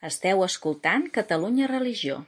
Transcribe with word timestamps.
Esteu 0.00 0.44
escoltant 0.44 1.08
Catalunya 1.10 1.66
Religió. 1.66 2.20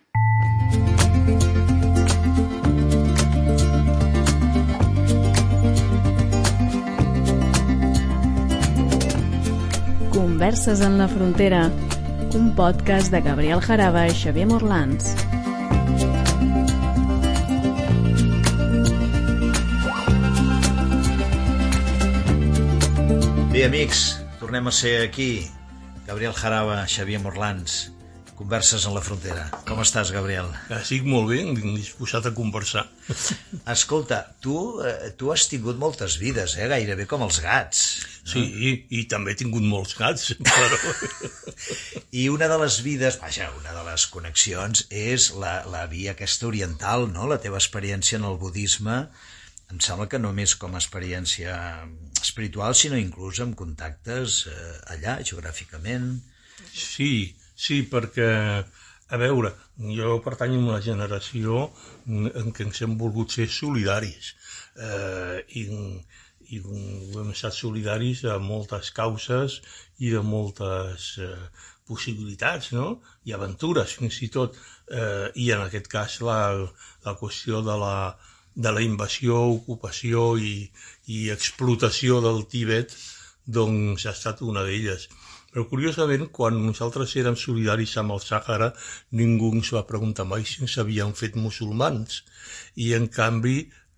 Converses 10.11 10.81
en 10.81 10.99
la 10.99 11.07
frontera, 11.07 11.71
un 12.35 12.57
podcast 12.57 13.13
de 13.15 13.21
Gabriel 13.23 13.63
Jaraba 13.63 14.09
i 14.11 14.19
Xavier 14.19 14.49
Morlans. 14.51 15.15
Bé, 23.55 23.65
amics, 23.71 24.05
tornem 24.43 24.67
a 24.67 24.75
ser 24.75 25.05
aquí. 25.07 25.31
Gabriel 26.11 26.35
Jaraba, 26.35 26.89
Xavier 26.91 27.21
Morlans, 27.23 27.93
Converses 28.35 28.87
en 28.89 28.95
la 28.97 29.03
frontera. 29.05 29.45
Com 29.69 29.83
estàs, 29.83 30.09
Gabriel? 30.11 30.49
Estic 30.73 31.05
molt 31.07 31.29
bé, 31.29 31.43
disposat 31.77 32.25
a 32.27 32.33
conversar. 32.35 32.87
Escolta, 33.75 34.19
tu, 34.43 34.55
eh, 34.81 35.11
tu 35.21 35.29
has 35.31 35.45
tingut 35.53 35.79
moltes 35.79 36.17
vides, 36.19 36.57
eh? 36.57 36.67
gairebé 36.73 37.05
com 37.07 37.23
els 37.27 37.39
gats. 37.45 37.83
Sí, 38.25 38.41
i, 38.43 38.73
i 38.97 39.05
també 39.13 39.37
he 39.37 39.39
tingut 39.43 39.63
molts 39.63 39.93
gats, 39.99 40.33
però... 40.49 40.81
I 42.23 42.27
una 42.33 42.49
de 42.51 42.59
les 42.65 42.81
vides, 42.83 43.21
vaja, 43.21 43.53
una 43.61 43.77
de 43.77 43.85
les 43.93 44.09
connexions 44.11 44.89
és 44.89 45.31
la, 45.39 45.61
la 45.71 45.85
via 45.93 46.17
aquesta 46.17 46.49
oriental, 46.49 47.07
no? 47.13 47.29
La 47.31 47.39
teva 47.45 47.61
experiència 47.61 48.19
en 48.19 48.27
el 48.33 48.41
budisme, 48.41 49.05
em 49.71 49.81
sembla 49.85 50.09
que 50.11 50.19
només 50.19 50.57
com 50.59 50.75
a 50.75 50.83
experiència 50.83 51.55
espiritual, 52.21 52.75
sinó 52.75 52.99
inclús 52.99 53.41
amb 53.45 53.57
contactes 53.59 54.45
eh, 54.51 54.77
allà, 54.95 55.19
geogràficament. 55.27 56.13
Sí, 56.75 57.37
sí, 57.55 57.83
perquè, 57.93 58.31
a 59.11 59.21
veure, 59.21 59.53
jo 59.97 60.19
pertany 60.25 60.57
a 60.57 60.63
una 60.63 60.81
generació 60.85 61.69
en 62.07 62.51
què 62.55 62.67
ens 62.67 62.83
hem 62.85 62.97
volgut 63.01 63.37
ser 63.37 63.49
solidaris 63.51 64.35
eh, 64.77 65.41
i, 65.61 65.65
i 66.51 66.61
hem 66.61 67.33
estat 67.33 67.57
solidaris 67.57 68.25
a 68.27 68.39
moltes 68.43 68.91
causes 68.97 69.61
i 69.99 70.13
de 70.15 70.23
moltes 70.27 71.13
eh, 71.23 71.35
possibilitats, 71.91 72.71
no? 72.77 73.01
I 73.27 73.35
aventures, 73.35 73.97
fins 73.99 74.21
i 74.27 74.31
tot. 74.35 74.59
Eh, 74.91 75.31
I 75.43 75.51
en 75.57 75.65
aquest 75.67 75.91
cas 75.91 76.21
la, 76.27 76.41
la 77.07 77.17
qüestió 77.19 77.63
de 77.67 77.77
la, 77.83 77.95
de 78.55 78.73
la 78.75 78.83
invasió, 78.83 79.39
ocupació 79.55 80.35
i, 80.37 80.55
i 81.07 81.31
explotació 81.35 82.21
del 82.25 82.45
Tíbet, 82.51 82.95
doncs 83.47 84.07
ha 84.07 84.15
estat 84.17 84.43
una 84.47 84.65
d'elles. 84.67 85.09
Però 85.51 85.65
curiosament, 85.67 86.29
quan 86.35 86.61
nosaltres 86.63 87.17
érem 87.19 87.37
solidaris 87.39 87.97
amb 87.99 88.15
el 88.15 88.21
Sàhara, 88.23 88.71
ningú 89.21 89.51
ens 89.57 89.73
va 89.75 89.87
preguntar 89.89 90.27
mai 90.33 90.45
si 90.47 90.63
ens 90.63 90.77
havien 90.79 91.17
fet 91.21 91.39
musulmans. 91.39 92.23
I 92.79 92.93
en 92.99 93.09
canvi, 93.11 93.57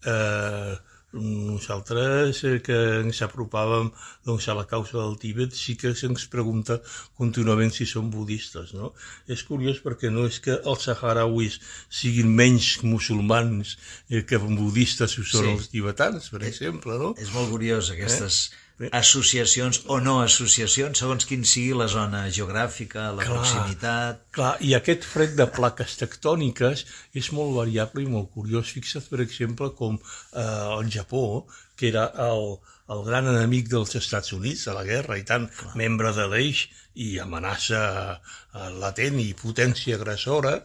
eh, 0.08 0.72
nosaltres 1.12 2.42
eh, 2.48 2.58
que 2.64 2.78
ens 3.02 3.20
apropàvem 3.24 3.90
doncs, 4.24 4.48
a 4.48 4.56
la 4.56 4.64
causa 4.68 4.98
del 4.98 5.18
Tíbet 5.20 5.52
sí 5.56 5.76
que 5.80 5.92
se'ns 5.98 6.24
pregunta 6.32 6.78
contínuament 7.18 7.74
si 7.74 7.86
som 7.86 8.08
budistes. 8.10 8.72
No? 8.78 8.92
És 9.28 9.44
curiós 9.48 9.82
perquè 9.84 10.10
no 10.12 10.26
és 10.30 10.40
que 10.44 10.56
els 10.56 10.88
saharauis 10.88 11.60
siguin 11.92 12.32
menys 12.32 12.78
musulmans 12.82 13.76
eh, 14.08 14.24
que 14.24 14.40
budistes 14.42 15.18
ho 15.18 15.24
són 15.24 15.48
sí. 15.48 15.54
els 15.56 15.70
tibetans, 15.72 16.32
per 16.32 16.44
exemple. 16.48 16.98
No? 16.98 17.14
És 17.20 17.32
molt 17.36 17.52
curiós 17.52 17.92
aquestes... 17.94 18.44
Eh? 18.48 18.60
Associacions 18.90 19.82
o 19.86 19.98
no 20.02 20.18
associacions, 20.22 20.98
segons 20.98 21.26
quin 21.28 21.44
sigui 21.46 21.76
la 21.78 21.88
zona 21.90 22.24
geogràfica, 22.30 23.10
la 23.14 23.26
clar, 23.26 23.38
proximitat... 23.38 24.22
Clar, 24.34 24.52
i 24.64 24.74
aquest 24.78 25.06
fred 25.06 25.36
de 25.38 25.46
plaques 25.46 25.96
tectòniques 26.00 26.84
és 27.18 27.30
molt 27.36 27.54
variable 27.56 28.02
i 28.02 28.10
molt 28.10 28.32
curiós. 28.34 28.72
Fixa't, 28.74 29.08
per 29.12 29.22
exemple, 29.24 29.70
com 29.78 29.98
eh, 29.98 30.46
el 30.78 30.90
Japó, 30.90 31.44
que 31.78 31.90
era 31.92 32.08
el, 32.26 32.56
el 32.94 33.04
gran 33.08 33.28
enemic 33.30 33.70
dels 33.72 33.94
Estats 33.98 34.34
Units 34.36 34.66
a 34.68 34.76
la 34.76 34.86
guerra 34.88 35.18
i 35.20 35.26
tant 35.28 35.48
clar. 35.50 35.74
membre 35.78 36.14
de 36.16 36.28
l'eix 36.32 36.66
i 36.94 37.14
amenaça 37.22 37.82
eh, 38.12 38.70
latent 38.82 39.20
i 39.22 39.32
potència 39.38 39.98
agressora, 40.00 40.58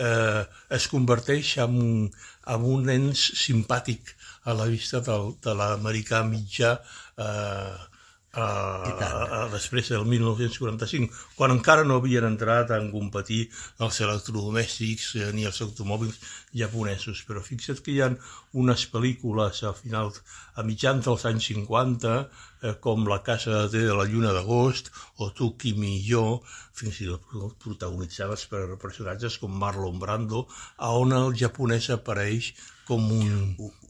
eh, 0.00 0.42
es 0.76 0.88
converteix 0.92 1.56
en, 1.64 2.08
en 2.54 2.66
un 2.74 2.90
ens 2.92 3.30
simpàtic 3.44 4.16
a 4.50 4.56
la 4.58 4.66
vista 4.70 5.00
del, 5.06 5.32
de 5.44 5.54
l'americà 5.56 6.24
mitjà 6.26 6.74
eh, 6.78 7.78
a, 8.32 8.44
a, 8.46 9.48
després 9.50 9.88
del 9.90 10.04
1945, 10.06 11.10
quan 11.36 11.54
encara 11.54 11.84
no 11.86 11.98
havien 11.98 12.26
entrat 12.28 12.70
a 12.70 12.78
competir 12.92 13.40
els 13.82 13.98
electrodomèstics 14.06 15.08
eh, 15.18 15.30
ni 15.34 15.46
els 15.48 15.60
automòbils 15.66 16.20
japonesos. 16.62 17.24
Però 17.26 17.42
fixa't 17.42 17.82
que 17.82 17.94
hi 17.94 18.00
ha 18.04 18.12
unes 18.62 18.86
pel·lícules 18.92 19.64
a 19.66 19.74
final, 19.74 20.12
a 20.54 20.66
mitjans 20.66 21.06
dels 21.06 21.26
anys 21.30 21.50
50, 21.50 22.14
eh, 22.62 22.74
com 22.80 23.06
La 23.08 23.20
casa 23.26 23.66
de 23.72 23.86
la 23.88 24.06
lluna 24.08 24.32
d'agost 24.36 24.90
o 25.18 25.30
Tu, 25.36 25.52
Kimi 25.60 25.96
i 25.98 26.02
jo, 26.08 26.24
fins 26.76 27.00
i 27.04 27.08
tot 27.10 27.56
protagonitzades 27.62 28.46
per 28.50 28.64
personatges 28.82 29.38
com 29.40 29.56
Marlon 29.62 29.98
Brando, 30.02 30.46
a 30.78 30.92
on 30.96 31.16
el 31.16 31.34
japonès 31.36 31.90
apareix 31.96 32.54
com 32.90 33.06
un... 33.14 33.34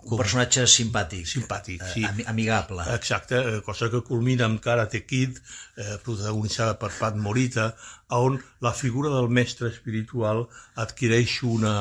Un 0.01 0.17
personatge 0.17 0.65
simpàtic. 0.69 1.27
Simpàtic, 1.29 1.83
eh, 1.85 1.91
sí. 1.93 2.25
Amigable. 2.31 2.85
Exacte, 2.95 3.37
eh, 3.37 3.61
cosa 3.65 3.91
que 3.93 4.01
culmina 4.07 4.47
amb 4.49 4.61
Karate 4.65 5.03
Kid, 5.05 5.41
eh, 5.77 5.97
protagonitzada 6.05 6.79
per 6.81 6.91
Pat 6.97 7.17
Morita, 7.21 7.71
on 8.17 8.39
la 8.65 8.73
figura 8.77 9.13
del 9.13 9.29
mestre 9.29 9.69
espiritual 9.69 10.47
adquireix 10.85 11.43
una, 11.49 11.75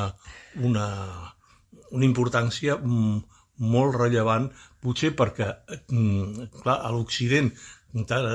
una, 0.70 0.88
una 1.92 2.08
importància 2.08 2.76
molt 2.80 3.96
rellevant, 3.96 4.52
potser 4.84 5.12
perquè, 5.18 5.52
clar, 6.62 6.78
a 6.78 6.92
l'Occident 6.96 7.52
tant, 8.10 8.28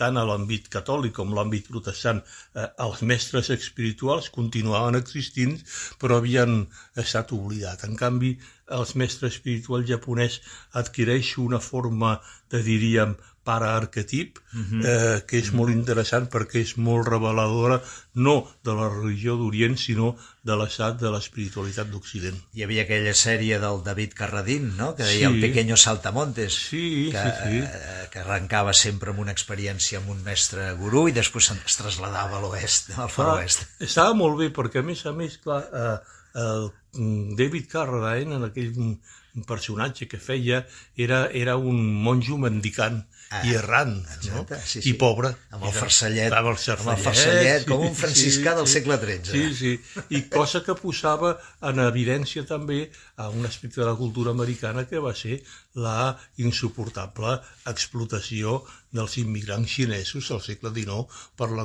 tant 0.00 0.16
a 0.16 0.24
l'àmbit 0.24 0.68
catòlic 0.72 1.14
com 1.18 1.34
l'àmbit 1.36 1.68
protestant, 1.68 2.22
eh, 2.56 2.68
els 2.86 3.02
mestres 3.10 3.50
espirituals 3.54 4.30
continuaven 4.36 4.96
existint, 4.98 5.58
però 6.00 6.18
havien 6.20 6.62
estat 7.04 7.34
oblidats. 7.36 7.84
En 7.88 7.96
canvi, 7.96 8.36
els 8.70 8.94
mestres 8.94 9.34
espirituals 9.34 9.88
japonès 9.88 10.40
adquireix 10.78 11.36
una 11.38 11.60
forma 11.60 12.20
de, 12.50 12.62
diríem, 12.62 13.16
paraarquetip, 13.42 14.38
uh 14.38 14.60
-huh. 14.60 14.84
eh, 14.86 15.22
que 15.26 15.38
és 15.38 15.50
molt 15.52 15.70
interessant 15.70 16.28
perquè 16.30 16.60
és 16.62 16.76
molt 16.76 17.08
reveladora 17.08 17.82
no 18.14 18.46
de 18.62 18.72
la 18.72 18.88
religió 18.88 19.36
d'Orient, 19.36 19.76
sinó 19.76 20.16
de 20.42 20.54
l'estat 20.56 21.00
de 21.00 21.10
l'espiritualitat 21.10 21.90
d'Occident. 21.90 22.38
Hi 22.54 22.62
havia 22.62 22.82
aquella 22.82 23.14
sèrie 23.14 23.58
del 23.58 23.82
David 23.82 24.12
Carradín, 24.14 24.76
no?, 24.76 24.94
que 24.94 25.02
deia 25.02 25.28
sí. 25.28 25.34
el 25.34 25.40
Pequeño 25.40 25.76
Saltamontes, 25.76 26.54
sí, 26.54 27.10
que, 27.10 27.18
sí, 27.18 27.30
sí. 27.42 27.58
Eh, 27.58 28.08
que 28.12 28.20
arrencava 28.20 28.72
sempre 28.72 29.10
amb 29.10 29.18
una 29.18 29.32
experiència 29.32 29.98
amb 29.98 30.10
un 30.10 30.22
mestre 30.22 30.72
gurú 30.74 31.08
i 31.08 31.12
després 31.12 31.50
es 31.50 31.76
trasladava 31.76 32.36
a 32.38 32.40
l'oest, 32.40 32.90
al 32.96 33.10
far 33.10 33.40
oest. 33.40 33.66
Estava 33.80 34.14
molt 34.14 34.38
bé, 34.38 34.52
perquè 34.52 34.78
a 34.78 34.82
més 34.82 35.04
a 35.06 35.12
més, 35.12 35.38
clar, 35.38 35.62
eh, 35.72 35.98
el 36.34 36.70
David 37.36 37.68
Carradine, 37.70 38.36
en 38.36 38.44
aquell 38.44 38.72
personatge 39.48 40.08
que 40.08 40.20
feia, 40.20 40.66
era, 40.96 41.24
era 41.32 41.56
un 41.56 41.80
monjo 42.04 42.36
mendicant, 42.38 43.00
ah, 43.32 43.40
i 43.48 43.54
errant, 43.56 43.94
exacte, 44.16 44.58
no? 44.58 44.66
sí, 44.66 44.82
sí. 44.82 44.90
i 44.90 44.94
pobre. 45.00 45.32
Amb 45.56 45.64
el 45.68 45.74
farcellet, 45.76 46.34
amb 46.36 46.50
el, 46.52 46.58
el 46.58 47.02
farcellet, 47.06 47.66
com 47.68 47.86
un 47.86 47.96
franciscà 47.96 48.52
sí, 48.52 48.58
del 48.60 48.68
segle 48.74 48.98
XIII. 49.00 49.32
Sí, 49.32 49.44
sí, 49.56 50.04
i 50.12 50.22
cosa 50.32 50.62
que 50.66 50.76
posava 50.78 51.34
en 51.70 51.80
evidència 51.86 52.44
també 52.48 52.84
a 53.16 53.30
un 53.32 53.48
aspecte 53.48 53.80
de 53.80 53.88
la 53.88 53.96
cultura 53.96 54.36
americana 54.36 54.84
que 54.90 55.00
va 55.00 55.14
ser 55.16 55.40
la 55.74 56.18
insuportable 56.42 57.38
explotació 57.70 58.60
dels 58.92 59.16
immigrants 59.22 59.72
xinesos 59.72 60.28
al 60.34 60.42
segle 60.44 60.72
XIX 60.74 61.06
per 61.40 61.48
la, 61.56 61.64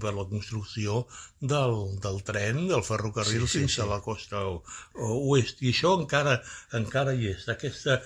per 0.00 0.12
la 0.16 0.24
construcció 0.30 1.02
del, 1.40 1.76
del 2.00 2.22
tren, 2.24 2.62
del 2.70 2.84
ferrocarril 2.86 3.44
sí, 3.44 3.50
sí, 3.52 3.58
fins 3.58 3.76
sí. 3.76 3.82
a 3.84 3.88
la 3.90 4.00
costa 4.00 4.40
oest. 4.46 5.60
I 5.60 5.74
això 5.74 5.92
encara, 6.00 6.38
encara 6.72 6.85
hi 6.94 7.30
és. 7.34 7.46
Aquesta, 7.48 8.00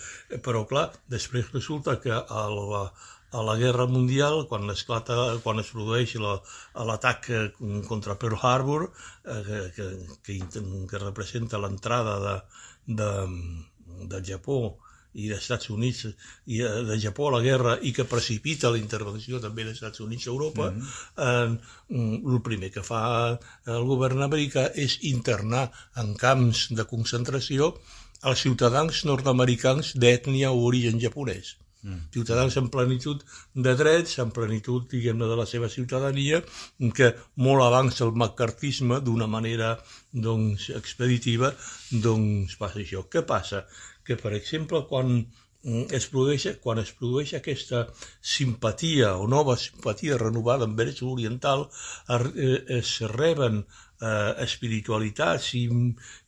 però 0.45 0.67
clar, 0.67 0.91
després 1.09 1.53
resulta 1.53 1.99
que 2.01 2.13
el, 2.13 2.61
a 3.31 3.43
la 3.43 3.57
Guerra 3.57 3.87
Mundial, 3.87 4.47
quan 4.49 4.71
esclata, 4.71 5.17
quan 5.45 5.63
es 5.63 5.71
produeix 5.71 6.17
l'atac 6.19 7.31
la, 7.31 7.49
contra 7.87 8.19
Pearl 8.19 8.39
Harbor, 8.43 8.91
eh, 9.25 9.71
que, 9.77 9.89
que, 10.27 10.39
que 10.91 11.03
representa 11.03 11.61
l'entrada 11.63 12.19
de, 12.27 12.37
de, 13.01 13.11
de 14.11 14.23
Japó 14.33 14.61
i 15.13 15.27
dels 15.27 15.43
Estats 15.43 15.71
Units 15.75 16.05
i 16.55 16.61
de 16.63 16.97
Japó 17.03 17.29
a 17.29 17.37
la 17.37 17.43
guerra 17.43 17.77
i 17.83 17.91
que 17.95 18.07
precipita 18.07 18.71
la 18.71 18.79
intervenció 18.79 19.41
també 19.43 19.65
dels 19.65 19.81
Estats 19.81 20.03
Units 20.05 20.27
a 20.27 20.31
Europa, 20.31 20.71
mm 20.71 20.81
-hmm. 20.81 21.57
eh, 21.97 22.29
el 22.35 22.43
primer 22.43 22.71
que 22.71 22.83
fa 22.83 23.39
el 23.67 23.85
govern 23.87 24.23
americà 24.23 24.71
és 24.75 24.99
internar 25.03 25.71
en 25.97 26.15
camps 26.15 26.69
de 26.71 26.85
concentració 26.85 27.75
els 28.29 28.45
ciutadans 28.45 29.05
nord-americans 29.09 29.95
d'ètnia 29.97 30.53
o 30.53 30.63
origen 30.69 31.01
japonès. 31.01 31.57
Mm. 31.83 32.01
Ciutadans 32.13 32.57
en 32.61 32.69
plenitud 32.69 33.23
de 33.55 33.73
drets, 33.75 34.19
en 34.21 34.31
plenitud, 34.37 34.85
diguem-ne, 34.91 35.29
de 35.31 35.37
la 35.39 35.47
seva 35.49 35.71
ciutadania, 35.73 36.43
que 36.97 37.15
molt 37.47 37.65
abans 37.65 38.01
el 38.05 38.13
macartisme, 38.23 39.01
d'una 39.07 39.29
manera 39.35 39.73
doncs, 40.13 40.69
expeditiva, 40.77 41.55
doncs 42.07 42.59
passa 42.61 42.83
això. 42.85 43.07
Què 43.09 43.25
passa? 43.27 43.65
Que, 44.05 44.19
per 44.21 44.35
exemple, 44.37 44.83
quan 44.91 45.15
mm, 45.17 45.87
es 45.97 46.11
produeix, 46.13 46.51
quan 46.65 46.83
es 46.85 46.93
produeix 46.99 47.33
aquesta 47.39 47.87
simpatia 48.21 49.15
o 49.17 49.29
nova 49.29 49.57
simpatia 49.57 50.21
renovada 50.21 50.69
envers 50.69 51.01
l'oriental, 51.01 51.71
es 52.81 52.99
reben 53.17 53.65
eh, 54.01 54.33
espiritualitats 54.45 55.53
i, 55.59 55.65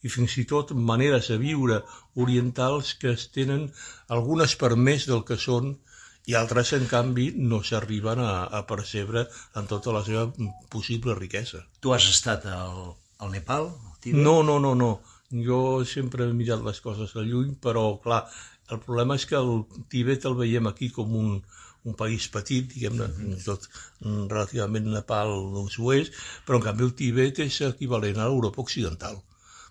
i 0.02 0.12
fins 0.12 0.36
i 0.38 0.44
tot 0.48 0.74
maneres 0.92 1.30
de 1.32 1.38
viure 1.40 1.80
orientals 2.26 2.94
que 3.00 3.14
es 3.16 3.28
tenen 3.34 3.68
algunes 4.08 4.56
per 4.60 4.74
més 4.76 5.08
del 5.10 5.24
que 5.28 5.40
són 5.40 5.74
i 6.30 6.36
altres, 6.38 6.70
en 6.76 6.84
canvi, 6.86 7.32
no 7.34 7.62
s'arriben 7.66 8.20
a, 8.22 8.44
a 8.46 8.60
percebre 8.68 9.24
en 9.58 9.66
tota 9.66 9.94
la 9.94 10.04
seva 10.06 10.28
possible 10.70 11.16
riquesa. 11.18 11.64
Tu 11.82 11.94
has 11.94 12.06
estat 12.10 12.46
al, 12.46 12.92
al 13.18 13.32
Nepal? 13.34 13.72
Al 13.72 14.20
no, 14.22 14.36
no, 14.46 14.60
no, 14.62 14.76
no. 14.78 14.92
Jo 15.32 15.82
sempre 15.88 16.28
he 16.28 16.36
mirat 16.36 16.62
les 16.62 16.78
coses 16.84 17.14
de 17.16 17.24
lluny, 17.26 17.56
però, 17.64 17.88
clar, 18.04 18.22
el 18.70 18.78
problema 18.84 19.16
és 19.18 19.26
que 19.26 19.38
el 19.40 19.64
Tibet 19.90 20.28
el 20.28 20.38
veiem 20.38 20.68
aquí 20.70 20.92
com 20.94 21.16
un, 21.18 21.34
un 21.84 21.96
país 21.98 22.28
petit, 22.28 22.68
diguem-ne, 22.74 23.08
mm 23.08 23.32
-hmm. 23.32 23.44
tot 23.44 23.68
relativament 24.34 24.86
Nepal 24.86 25.30
doncs 25.56 25.78
ho 25.78 25.92
és, 25.92 26.10
però 26.46 26.56
en 26.56 26.66
canvi 26.68 26.84
el 26.84 26.94
Tibet 26.94 27.38
és 27.38 27.60
equivalent 27.60 28.18
a 28.18 28.28
l'Europa 28.28 28.62
Occidental. 28.62 29.22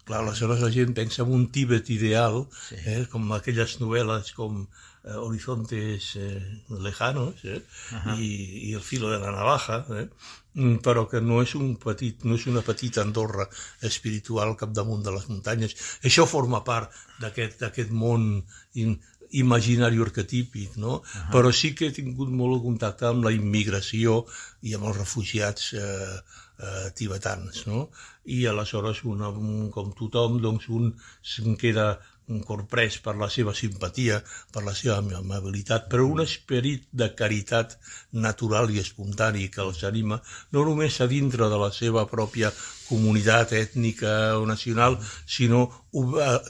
Clar, 0.06 0.22
aleshores 0.22 0.62
la 0.62 0.72
gent 0.72 0.94
pensa 0.98 1.22
en 1.24 1.32
un 1.32 1.52
Tibet 1.52 1.90
ideal, 1.90 2.48
sí. 2.68 2.76
eh, 2.86 3.06
com 3.12 3.32
aquelles 3.32 3.80
novel·les 3.80 4.32
com 4.34 4.68
eh, 5.04 5.14
Horizontes 5.14 6.16
eh, 6.16 6.42
Lejanos 6.70 7.46
eh, 7.46 7.62
uh 7.92 7.98
-huh. 8.04 8.18
i, 8.20 8.32
i 8.70 8.74
El 8.74 8.82
filo 8.82 9.12
de 9.12 9.20
la 9.20 9.32
navaja, 9.32 9.86
eh, 9.90 10.10
mm, 10.54 10.78
però 10.82 11.08
que 11.08 11.22
no 11.22 11.42
és, 11.42 11.56
un 11.56 11.78
petit, 11.78 12.24
no 12.24 12.36
és 12.36 12.48
una 12.48 12.62
petita 12.62 13.02
Andorra 13.02 13.48
espiritual 13.82 14.50
al 14.50 14.58
capdamunt 14.58 15.04
de 15.04 15.12
les 15.12 15.28
muntanyes. 15.30 15.76
Això 16.04 16.26
forma 16.26 16.64
part 16.64 16.92
d'aquest 17.20 17.92
món 17.92 18.44
imaginari 19.32 20.02
arquetípic, 20.02 20.76
no? 20.76 20.94
Uh 20.96 21.02
-huh. 21.02 21.32
Però 21.32 21.52
sí 21.52 21.74
que 21.76 21.88
he 21.88 21.92
tingut 21.92 22.30
molt 22.30 22.56
de 22.56 22.64
contacte 22.68 23.06
amb 23.06 23.24
la 23.24 23.32
immigració 23.32 24.26
i 24.62 24.74
amb 24.76 24.86
els 24.86 24.98
refugiats 24.98 25.74
eh, 25.74 26.18
eh, 26.60 26.90
tibetans, 26.96 27.66
no? 27.68 27.90
I 28.26 28.46
aleshores, 28.46 29.04
una, 29.04 29.30
un, 29.30 29.70
com 29.72 29.94
tothom, 29.94 30.40
doncs 30.42 30.68
un 30.70 30.94
se'n 31.22 31.56
queda 31.56 32.00
corprès 32.48 32.98
per 33.04 33.16
la 33.20 33.28
seva 33.30 33.54
simpatia, 33.58 34.22
per 34.54 34.64
la 34.64 34.74
seva 34.78 34.98
amabilitat, 35.20 35.88
però 35.92 36.06
un 36.08 36.24
esperit 36.24 36.88
de 36.92 37.10
caritat 37.22 37.78
natural 38.28 38.72
i 38.72 38.80
espontani 38.80 39.50
que 39.54 39.64
els 39.66 39.84
anima, 39.90 40.22
no 40.52 40.66
només 40.68 41.02
a 41.02 41.10
dintre 41.12 41.50
de 41.52 41.60
la 41.66 41.72
seva 41.76 42.06
pròpia 42.08 42.54
comunitat 42.88 43.54
ètnica 43.60 44.16
o 44.40 44.46
nacional, 44.46 45.00
sinó 45.26 45.68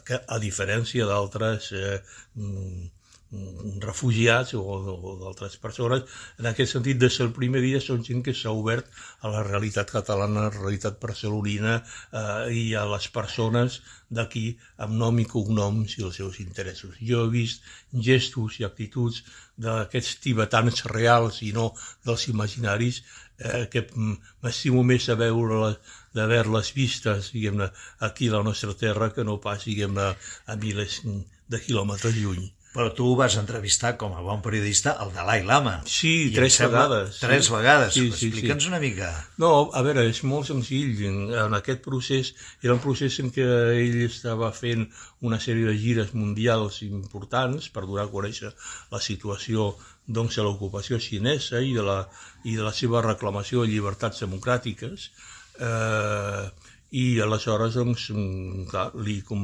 que 0.06 0.22
a 0.28 0.42
diferència 0.42 1.08
d'altres 1.10 1.72
eh, 1.74 2.02
mm, 2.36 2.90
refugiats 3.32 4.54
o, 4.60 4.62
o 4.62 5.12
d'altres 5.22 5.56
persones, 5.64 6.04
en 6.40 6.50
aquest 6.50 6.76
sentit, 6.76 6.98
des 7.00 7.18
del 7.22 7.32
primer 7.38 7.62
dia 7.64 7.80
són 7.84 8.04
gent 8.04 8.24
que 8.26 8.34
s'ha 8.36 8.52
obert 8.52 8.90
a 9.24 9.32
la 9.32 9.44
realitat 9.48 9.94
catalana, 9.96 10.42
a 10.42 10.50
la 10.50 10.56
realitat 10.58 11.00
barcelonina 11.00 11.78
eh, 11.80 12.52
i 12.52 12.66
a 12.76 12.84
les 12.92 13.08
persones 13.16 13.80
d'aquí 14.20 14.44
amb 14.84 15.00
nom 15.04 15.24
i 15.24 15.28
cognoms 15.32 15.96
i 15.98 16.06
els 16.10 16.20
seus 16.20 16.42
interessos. 16.44 17.00
Jo 17.00 17.24
he 17.26 17.32
vist 17.38 17.64
gestos 18.10 18.60
i 18.60 18.68
actituds 18.68 19.24
d'aquests 19.64 20.20
tibetans 20.28 20.84
reals 20.92 21.42
i 21.48 21.54
no 21.56 21.72
dels 22.04 22.28
imaginaris 22.36 23.02
eh, 23.40 23.68
que 23.72 23.88
m'estimo 23.96 24.84
més 24.84 25.08
a 25.08 25.16
veure 25.16 25.76
d'haver-les 26.18 26.76
vistes, 26.76 27.32
diguem-ne, 27.32 27.72
aquí 28.10 28.28
a 28.28 28.40
la 28.40 28.48
nostra 28.52 28.76
terra 28.76 29.14
que 29.16 29.24
no 29.24 29.40
pas, 29.40 29.64
diguem-ne, 29.64 30.16
a 30.52 30.64
milers 30.66 31.06
de 31.06 31.60
quilòmetres 31.64 32.20
lluny. 32.20 32.52
Però 32.72 32.88
tu 32.96 33.10
vas 33.20 33.36
entrevistar 33.36 33.98
com 34.00 34.14
a 34.16 34.22
bon 34.24 34.40
periodista 34.44 34.94
el 35.04 35.10
Dalai 35.12 35.42
Lama. 35.44 35.74
Sí, 35.84 36.30
I 36.30 36.36
tres 36.36 36.56
vegades. 36.64 37.18
Tres 37.20 37.50
sí. 37.50 37.52
vegades. 37.52 37.94
Sí, 37.94 38.06
sí, 38.16 38.30
Explica'ns 38.30 38.64
sí. 38.64 38.70
una 38.72 38.80
mica. 38.80 39.10
No, 39.44 39.52
a 39.76 39.82
veure, 39.84 40.06
és 40.08 40.22
molt 40.24 40.48
senzill. 40.48 41.02
En, 41.10 41.18
en 41.36 41.58
aquest 41.58 41.84
procés, 41.84 42.32
era 42.64 42.78
un 42.78 42.80
procés 42.80 43.20
en 43.20 43.34
què 43.36 43.44
ell 43.76 44.00
estava 44.06 44.54
fent 44.56 44.88
una 45.28 45.42
sèrie 45.44 45.68
de 45.68 45.76
gires 45.76 46.16
mundials 46.16 46.80
importants 46.88 47.68
per 47.76 47.84
donar 47.84 48.08
a 48.08 48.14
conèixer 48.14 48.54
la 48.96 49.04
situació 49.04 49.74
doncs, 50.08 50.40
de 50.40 50.48
l'ocupació 50.48 51.00
xinesa 51.00 51.60
i 51.60 51.76
de, 51.76 51.84
la, 51.84 52.06
i 52.48 52.56
de 52.56 52.64
la 52.64 52.72
seva 52.72 53.04
reclamació 53.04 53.66
de 53.66 53.74
llibertats 53.74 54.24
democràtiques. 54.24 55.12
Eh, 55.60 56.46
i 56.92 57.22
aleshores 57.24 57.78
doncs, 57.80 58.10
mm, 58.12 58.66
clar, 58.68 58.90
li, 59.00 59.22
com, 59.24 59.44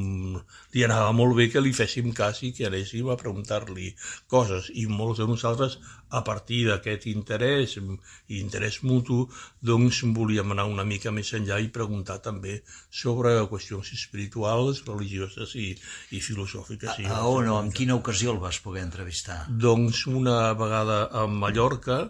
li 0.74 0.84
anava 0.84 1.14
molt 1.16 1.38
bé 1.38 1.46
que 1.52 1.64
li 1.64 1.72
féssim 1.76 2.10
cas 2.16 2.42
i 2.44 2.52
que 2.56 2.68
anéssim 2.68 3.08
a 3.08 3.16
preguntar-li 3.20 3.94
coses 4.28 4.68
i 4.76 4.84
molts 4.92 5.22
de 5.22 5.28
nosaltres 5.30 5.78
a 6.12 6.24
partir 6.28 6.66
d'aquest 6.68 7.08
interès 7.12 7.78
i 7.80 8.42
interès 8.42 8.82
mutu 8.84 9.22
doncs 9.64 10.02
volíem 10.20 10.52
anar 10.52 10.68
una 10.68 10.84
mica 10.92 11.12
més 11.16 11.32
enllà 11.40 11.62
i 11.64 11.72
preguntar 11.80 12.20
també 12.28 12.60
sobre 12.92 13.34
qüestions 13.48 13.94
espirituals, 13.96 14.84
religioses 14.88 15.56
i, 15.56 15.70
i 16.12 16.20
filosòfiques. 16.20 17.00
A, 17.08 17.22
a 17.22 17.26
on 17.32 17.48
o 17.48 17.60
en 17.64 17.72
quina 17.72 17.96
ocasió 17.96 18.36
el 18.36 18.44
vas 18.44 18.60
poder 18.60 18.84
entrevistar? 18.84 19.46
Doncs 19.48 20.04
una 20.12 20.52
vegada 20.52 21.06
a 21.12 21.28
Mallorca 21.32 22.10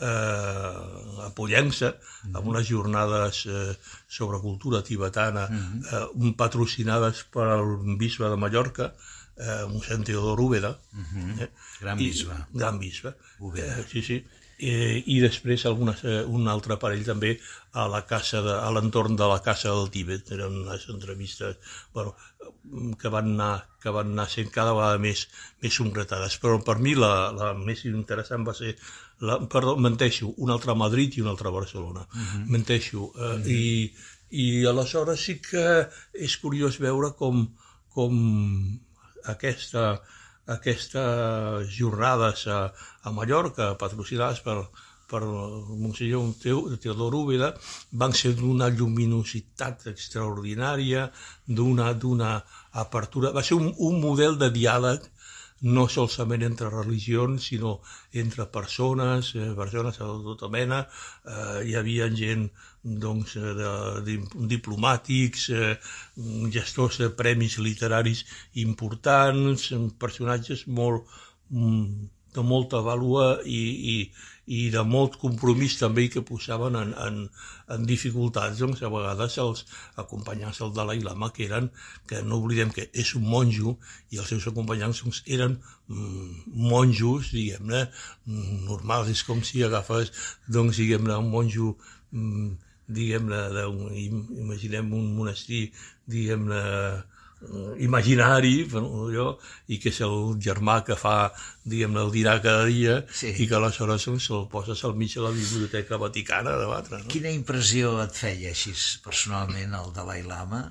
eh, 0.00 1.24
a 1.26 1.30
Pollença, 1.34 1.90
mm 1.90 1.98
-hmm. 1.98 2.36
amb 2.36 2.46
unes 2.46 2.66
jornades 2.68 3.46
eh, 3.46 3.76
sobre 4.06 4.38
cultura 4.38 4.82
tibetana 4.82 5.48
mm 5.48 5.56
-hmm. 5.56 6.28
eh, 6.28 6.34
patrocinades 6.36 7.24
per 7.32 7.46
el 7.58 7.96
bisbe 7.96 8.28
de 8.28 8.36
Mallorca, 8.36 8.94
eh, 9.36 9.64
mossèn 9.72 10.02
Teodor 10.02 10.40
Úbeda. 10.40 10.78
Mm 10.92 11.04
-hmm. 11.04 11.42
eh? 11.42 11.50
Gran 11.80 11.96
bisbe. 11.96 12.34
I, 12.34 12.58
gran 12.58 12.78
bisbe. 12.78 13.16
Eh, 13.54 13.84
sí, 13.90 14.02
sí. 14.02 14.24
Eh, 14.58 15.02
I 15.04 15.20
després 15.20 15.66
algunes, 15.66 16.02
eh, 16.04 16.24
un 16.24 16.48
altre 16.48 16.78
parell 16.80 17.04
també 17.04 17.38
a 17.72 17.86
la 17.92 18.06
casa 18.06 18.40
de, 18.40 18.54
a 18.56 18.70
l'entorn 18.72 19.16
de 19.16 19.26
la 19.28 19.42
casa 19.44 19.68
del 19.68 19.90
Tíbet. 19.90 20.30
Eren 20.32 20.62
unes 20.62 20.88
entrevistes 20.88 21.56
bueno, 21.92 22.16
que, 23.00 23.10
van 23.12 23.32
anar, 23.34 23.66
que 23.82 23.92
van 23.94 24.12
anar 24.14 24.26
sent 24.32 24.50
cada 24.54 24.74
vegada 24.76 24.98
més, 25.02 25.26
més 25.62 25.78
concretades. 25.82 26.38
Però 26.42 26.58
per 26.64 26.78
mi 26.82 26.94
la, 26.98 27.30
la 27.36 27.52
més 27.58 27.84
interessant 27.90 28.46
va 28.46 28.54
ser 28.56 28.74
la, 29.20 29.38
perdó, 29.52 29.76
menteixo, 29.80 30.32
un 30.44 30.52
altre 30.54 30.74
a 30.74 30.78
Madrid 30.78 31.16
i 31.16 31.24
un 31.24 31.30
altre 31.32 31.48
a 31.48 31.54
Barcelona, 31.58 32.06
uh 32.06 32.18
mhm. 32.18 32.26
-huh. 32.26 32.50
menteixo. 32.56 33.12
Eh, 33.14 33.20
uh 33.20 33.38
mhm. 33.38 33.42
-huh. 33.42 33.50
i, 33.50 33.94
I 34.30 34.66
aleshores 34.66 35.20
sí 35.24 35.40
que 35.40 35.88
és 36.12 36.36
curiós 36.36 36.78
veure 36.78 37.14
com, 37.16 37.46
com 37.94 38.12
aquesta, 39.24 40.02
aquestes 40.46 41.68
jornades 41.78 42.46
a, 42.46 42.72
a 43.02 43.10
Mallorca, 43.10 43.76
patrocinades 43.78 44.40
per, 44.40 44.58
per 45.10 45.22
Monsenyor 45.24 46.78
Teodor 46.82 47.14
Úbeda, 47.14 47.52
van 47.92 48.14
ser 48.20 48.34
d'una 48.38 48.68
lluminositat 48.68 49.86
extraordinària, 49.92 51.10
d'una 51.46 52.32
apertura... 52.84 53.34
Va 53.36 53.44
ser 53.46 53.60
un, 53.60 53.72
un 53.90 54.00
model 54.02 54.40
de 54.40 54.50
diàleg 54.54 55.10
no 55.62 55.86
solament 55.88 56.42
entre 56.42 56.68
religions, 56.70 57.46
sinó 57.48 57.80
entre 58.12 58.46
persones, 58.46 59.34
eh, 59.34 59.52
persones 59.56 59.98
de 59.98 60.04
tota 60.24 60.48
mena. 60.48 60.86
Eh, 61.24 61.62
hi 61.68 61.76
havia 61.76 62.08
gent 62.14 62.50
doncs, 62.82 63.36
eh, 63.36 63.54
de, 63.60 63.70
de, 64.04 64.18
diplomàtics, 64.52 65.48
eh, 65.50 65.76
gestors 66.52 66.98
de 66.98 67.08
premis 67.10 67.58
literaris 67.58 68.24
importants, 68.54 69.72
personatges 69.98 70.66
molt, 70.66 71.08
mm, 71.50 72.08
de 72.36 72.42
molta 72.42 72.82
vàlua 72.84 73.40
i, 73.44 73.62
i, 73.94 74.12
i 74.46 74.68
de 74.70 74.82
molt 74.86 75.16
compromís 75.18 75.74
també 75.80 76.04
i 76.06 76.10
que 76.12 76.22
posaven 76.26 76.76
en, 76.78 76.92
en, 77.06 77.16
en 77.74 77.86
dificultats 77.88 78.60
doncs 78.62 78.82
a 78.86 78.90
vegades 78.92 79.38
els 79.42 79.64
acompanyants 80.02 80.60
del 80.62 80.74
Dalai 80.76 81.02
Lama 81.02 81.32
que 81.34 81.48
eren, 81.48 81.70
que 82.06 82.22
no 82.22 82.38
oblidem 82.38 82.70
que 82.74 82.86
és 82.94 83.14
un 83.18 83.26
monjo 83.26 83.74
i 84.14 84.20
els 84.22 84.30
seus 84.30 84.46
acompanyants 84.52 85.02
doncs, 85.02 85.22
eren 85.26 85.58
mm, 85.88 86.54
monjos, 86.70 87.32
diguem-ne, 87.34 87.82
mm, 88.26 88.62
normals, 88.70 89.10
és 89.10 89.24
com 89.26 89.42
si 89.42 89.64
agafes, 89.66 90.14
doncs, 90.46 90.78
diguem-ne, 90.78 91.18
un 91.18 91.32
monjo 91.34 91.74
mm, 92.12 92.54
diguem-ne, 92.86 93.66
imaginem 94.38 94.94
un 94.94 95.10
monestir, 95.18 95.66
diguem-ne, 96.06 96.62
imaginari 97.78 98.64
bueno, 98.64 99.06
jo, 99.12 99.26
i 99.68 99.78
que 99.78 99.90
és 99.92 100.00
el 100.06 100.38
germà 100.42 100.78
que 100.86 100.96
fa 100.96 101.32
diguem 101.68 101.98
el 102.00 102.10
dirà 102.14 102.38
cada 102.42 102.64
dia 102.64 103.02
sí. 103.12 103.34
i 103.36 103.46
que 103.46 103.58
aleshores 103.58 104.08
se'l 104.08 104.46
poses 104.52 104.82
al 104.84 104.96
mig 104.96 105.12
de 105.14 105.24
la 105.26 105.34
Biblioteca 105.34 106.00
Vaticana 106.00 106.56
a 106.56 106.62
debatre. 106.62 107.02
No? 107.02 107.12
Quina 107.12 107.30
impressió 107.30 107.98
et 108.02 108.16
feia 108.16 108.54
així 108.54 108.72
personalment 109.04 109.76
el 109.76 109.92
Dalai 109.96 110.24
Lama 110.24 110.64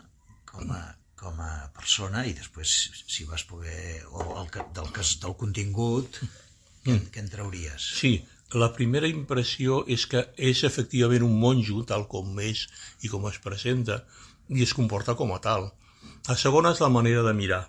com 0.50 0.74
a, 0.74 0.82
com 1.16 1.40
a 1.40 1.52
persona 1.78 2.26
i 2.26 2.34
després 2.34 2.74
si 3.06 3.30
vas 3.30 3.46
poder 3.46 4.02
o 4.10 4.42
el, 4.42 4.50
del, 4.74 4.90
del 4.90 5.38
contingut 5.38 6.20
Què, 6.86 6.94
mm. 6.94 7.06
què 7.14 7.22
en 7.24 7.30
trauries? 7.34 7.86
Sí, 7.98 8.12
la 8.54 8.70
primera 8.76 9.10
impressió 9.10 9.80
és 9.90 10.06
que 10.10 10.22
és 10.38 10.62
efectivament 10.68 11.24
un 11.26 11.34
monjo, 11.42 11.82
tal 11.90 12.06
com 12.12 12.38
és 12.44 12.68
i 13.02 13.10
com 13.10 13.26
es 13.30 13.40
presenta, 13.42 14.04
i 14.54 14.62
es 14.62 14.74
comporta 14.78 15.16
com 15.18 15.34
a 15.34 15.40
tal. 15.42 15.72
La 16.28 16.36
segona 16.42 16.72
és 16.74 16.82
la 16.82 16.90
manera 16.90 17.24
de 17.26 17.34
mirar. 17.38 17.62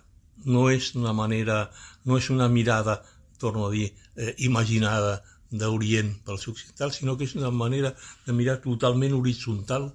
No 0.45 0.69
és 0.71 0.95
una 0.95 1.13
manera, 1.17 1.71
no 2.05 2.19
és 2.21 2.31
una 2.31 2.49
mirada, 2.49 3.03
torno 3.39 3.67
a 3.67 3.71
dir, 3.71 3.91
eh, 4.17 4.35
imaginada 4.49 5.21
d'Orient 5.51 6.13
pels 6.27 6.49
occidentals, 6.49 6.97
sinó 7.01 7.17
que 7.17 7.25
és 7.25 7.37
una 7.37 7.51
manera 7.51 7.95
de 8.27 8.33
mirar 8.33 8.61
totalment 8.65 9.15
horitzontal, 9.15 9.93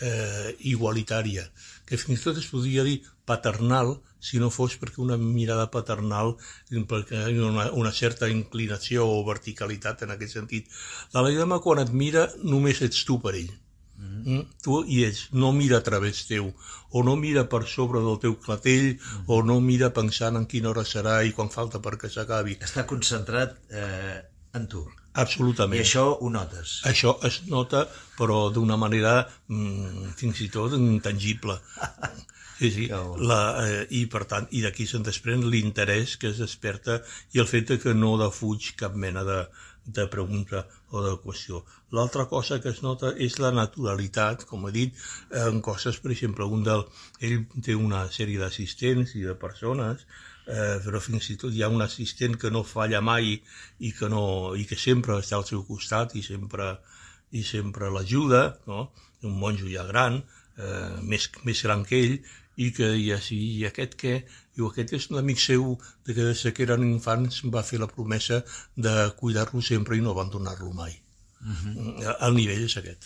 eh, 0.00 0.56
igualitària, 0.72 1.44
que 1.86 1.98
fins 1.98 2.20
i 2.20 2.24
tot 2.24 2.38
es 2.38 2.48
podria 2.52 2.84
dir 2.86 3.00
paternal, 3.26 3.96
si 4.20 4.40
no 4.42 4.50
fos 4.50 4.76
perquè 4.80 5.02
una 5.02 5.16
mirada 5.20 5.68
paternal 5.70 6.34
perquè 6.90 7.20
hi 7.30 7.38
ha 7.38 7.46
una, 7.46 7.68
una 7.72 7.92
certa 7.92 8.28
inclinació 8.32 9.06
o 9.06 9.22
verticalitat 9.26 10.02
en 10.02 10.14
aquest 10.14 10.38
sentit. 10.38 10.68
La 11.14 11.22
Laidama, 11.22 11.60
quan 11.62 11.82
et 11.84 11.92
mira, 11.92 12.28
només 12.42 12.82
ets 12.82 13.04
tu 13.06 13.20
per 13.22 13.36
ell. 13.38 13.52
Mm 13.98 14.24
-hmm. 14.24 14.46
Tu 14.62 14.84
i 14.94 15.04
ells, 15.04 15.28
no 15.32 15.52
mira 15.52 15.78
a 15.78 15.86
través 15.88 16.26
teu, 16.26 16.54
o 16.90 17.02
no 17.02 17.16
mira 17.16 17.48
per 17.48 17.66
sobre 17.66 18.00
del 18.00 18.18
teu 18.24 18.34
clatell, 18.44 18.88
mm 18.94 18.98
-hmm. 18.98 19.24
o 19.26 19.42
no 19.42 19.60
mira 19.60 19.92
pensant 19.92 20.36
en 20.36 20.46
quina 20.46 20.70
hora 20.70 20.84
serà 20.84 21.24
i 21.24 21.32
quan 21.32 21.50
falta 21.50 21.78
perquè 21.78 22.08
s'acabi. 22.08 22.58
Està 22.60 22.86
concentrat 22.86 23.50
eh, 23.70 24.22
en 24.52 24.66
tu. 24.68 24.86
Absolutament. 25.14 25.80
I 25.80 25.84
això 25.84 26.04
ho 26.20 26.30
notes? 26.30 26.80
Això 26.84 27.18
es 27.26 27.42
nota, 27.46 27.88
però 28.18 28.52
d'una 28.54 28.76
manera 28.76 29.28
mm, 29.48 30.12
fins 30.16 30.40
i 30.40 30.48
tot 30.48 30.72
intangible. 30.78 31.58
Sí, 32.58 32.72
sí, 32.74 32.88
la, 33.30 33.40
eh, 33.62 33.82
i 33.94 34.06
per 34.10 34.24
tant, 34.26 34.48
i 34.50 34.64
d'aquí 34.64 34.82
se'n 34.90 35.04
desprèn 35.06 35.44
l'interès 35.46 36.16
que 36.18 36.32
es 36.32 36.40
desperta 36.42 36.96
i 37.36 37.38
el 37.38 37.46
fet 37.46 37.70
que 37.78 37.92
no 37.94 38.16
defuig 38.18 38.72
cap 38.80 38.96
mena 38.98 39.22
de, 39.22 39.36
de 39.96 40.06
pregunta 40.12 40.64
o 40.92 41.02
de 41.04 41.14
qüestió. 41.22 41.62
L'altra 41.96 42.26
cosa 42.28 42.58
que 42.62 42.70
es 42.74 42.82
nota 42.84 43.14
és 43.26 43.38
la 43.42 43.50
naturalitat, 43.56 44.44
com 44.48 44.66
he 44.68 44.72
dit, 44.74 45.04
en 45.44 45.62
coses, 45.64 45.98
per 46.04 46.12
exemple, 46.14 46.46
un 46.46 46.64
del, 46.66 46.84
ell 47.24 47.44
té 47.64 47.76
una 47.76 48.04
sèrie 48.12 48.40
d'assistents 48.40 49.14
i 49.16 49.24
de 49.24 49.36
persones, 49.40 50.04
eh, 50.48 50.78
però 50.84 51.00
fins 51.04 51.30
i 51.32 51.38
tot 51.40 51.54
hi 51.54 51.64
ha 51.64 51.72
un 51.72 51.84
assistent 51.84 52.36
que 52.40 52.52
no 52.54 52.64
falla 52.64 53.00
mai 53.04 53.34
i 53.34 53.92
que, 53.92 54.08
no, 54.12 54.54
i 54.56 54.64
que 54.68 54.78
sempre 54.80 55.18
està 55.22 55.40
al 55.40 55.48
seu 55.48 55.64
costat 55.68 56.16
i 56.16 56.24
sempre, 56.24 56.74
i 57.32 57.44
sempre 57.44 57.92
l'ajuda, 57.92 58.42
no? 58.68 58.90
un 59.24 59.38
monjo 59.40 59.68
ja 59.72 59.84
gran, 59.88 60.20
eh, 60.56 60.98
més, 61.02 61.30
més 61.44 61.64
gran 61.64 61.84
que 61.88 62.00
ell, 62.04 62.20
i 62.58 62.70
que 62.74 62.88
i, 62.98 63.08
així, 63.14 63.38
i 63.60 63.66
aquest 63.68 63.96
què? 64.00 64.14
Diu, 64.56 64.68
aquest 64.68 64.94
és 64.98 65.08
un 65.12 65.20
amic 65.20 65.40
seu 65.42 65.74
de 66.06 66.14
que 66.16 66.28
des 66.28 66.44
que 66.54 66.64
eren 66.66 66.86
infants 66.88 67.42
va 67.54 67.64
fer 67.66 67.80
la 67.82 67.90
promesa 67.90 68.40
de 68.76 68.94
cuidar-lo 69.20 69.62
sempre 69.62 69.98
i 69.98 70.04
no 70.04 70.14
abandonar-lo 70.16 70.72
mai. 70.74 70.96
Uh 71.40 71.50
mhm. 71.52 71.74
-huh. 71.74 72.16
El 72.26 72.34
nivell 72.34 72.64
és 72.64 72.76
aquest. 72.76 73.04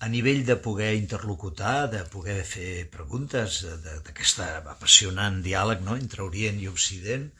A 0.00 0.08
nivell 0.08 0.44
de 0.44 0.56
poder 0.56 0.94
interlocutar, 0.94 1.90
de 1.90 2.02
poder 2.04 2.44
fer 2.44 2.90
preguntes, 2.90 3.64
d'aquest 4.04 4.40
apassionant 4.40 5.42
diàleg 5.42 5.80
no? 5.84 5.96
entre 5.96 6.22
Orient 6.22 6.60
i 6.60 6.68
Occident, 6.68 7.30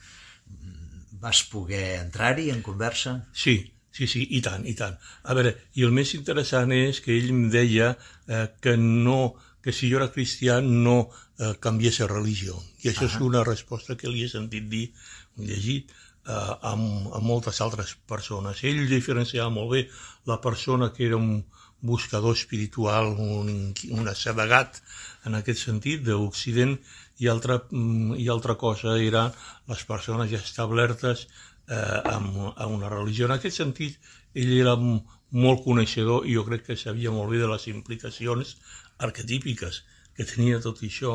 vas 1.20 1.44
poder 1.44 2.00
entrar-hi 2.04 2.50
en 2.50 2.62
conversa? 2.62 3.28
Sí, 3.32 3.74
Sí, 3.94 4.08
sí, 4.10 4.24
i 4.34 4.40
tant, 4.42 4.64
i 4.66 4.72
tant. 4.74 4.96
A 5.22 5.34
veure, 5.38 5.52
i 5.78 5.84
el 5.86 5.92
més 5.94 6.16
interessant 6.16 6.72
és 6.74 6.98
que 7.00 7.12
ell 7.14 7.28
em 7.30 7.44
deia 7.52 7.92
eh, 8.26 8.48
que 8.60 8.72
no, 8.76 9.36
que 9.62 9.70
si 9.72 9.86
jo 9.92 10.00
era 10.00 10.10
cristià 10.16 10.56
no 10.64 10.96
eh, 11.38 11.54
canviés 11.60 11.98
de 11.98 12.06
religió. 12.06 12.54
I 12.82 12.88
això 12.88 13.06
-huh. 13.06 13.14
és 13.14 13.20
una 13.20 13.44
resposta 13.44 13.96
que 13.96 14.08
li 14.08 14.24
he 14.24 14.28
sentit 14.28 14.68
dir, 14.68 14.92
llegit, 15.36 15.90
eh, 16.26 16.54
amb, 16.62 17.12
amb 17.12 17.24
moltes 17.24 17.60
altres 17.60 17.96
persones. 18.06 18.64
Ell 18.64 18.88
diferenciava 18.88 19.50
molt 19.50 19.70
bé 19.70 19.88
la 20.26 20.40
persona 20.40 20.92
que 20.92 21.06
era 21.06 21.16
un 21.16 21.44
buscador 21.80 22.34
espiritual, 22.34 23.06
un, 23.18 23.74
un 23.90 24.08
assedegat 24.08 24.82
en 25.24 25.34
aquest 25.34 25.60
sentit 25.60 26.02
d'Occident, 26.02 26.78
i 27.18 27.28
altra, 27.28 27.62
mm, 27.70 28.16
i 28.18 28.28
altra 28.28 28.56
cosa 28.58 28.96
eren 28.98 29.32
les 29.70 29.84
persones 29.84 30.30
ja 30.30 30.40
establertes 30.40 31.26
eh, 31.68 32.00
amb, 32.10 32.38
amb 32.56 32.74
una 32.74 32.90
religió. 32.90 33.26
En 33.26 33.36
aquest 33.36 33.60
sentit, 33.62 33.98
ell 34.34 34.54
era 34.58 34.74
molt 34.76 35.64
coneixedor 35.64 36.26
i 36.26 36.34
jo 36.38 36.44
crec 36.48 36.66
que 36.68 36.78
sabia 36.80 37.12
molt 37.14 37.30
bé 37.30 37.42
de 37.42 37.50
les 37.50 37.68
implicacions 37.70 38.56
arquetípiques 38.98 39.82
que 40.16 40.26
tenia 40.30 40.60
tot 40.64 40.82
això 40.86 41.14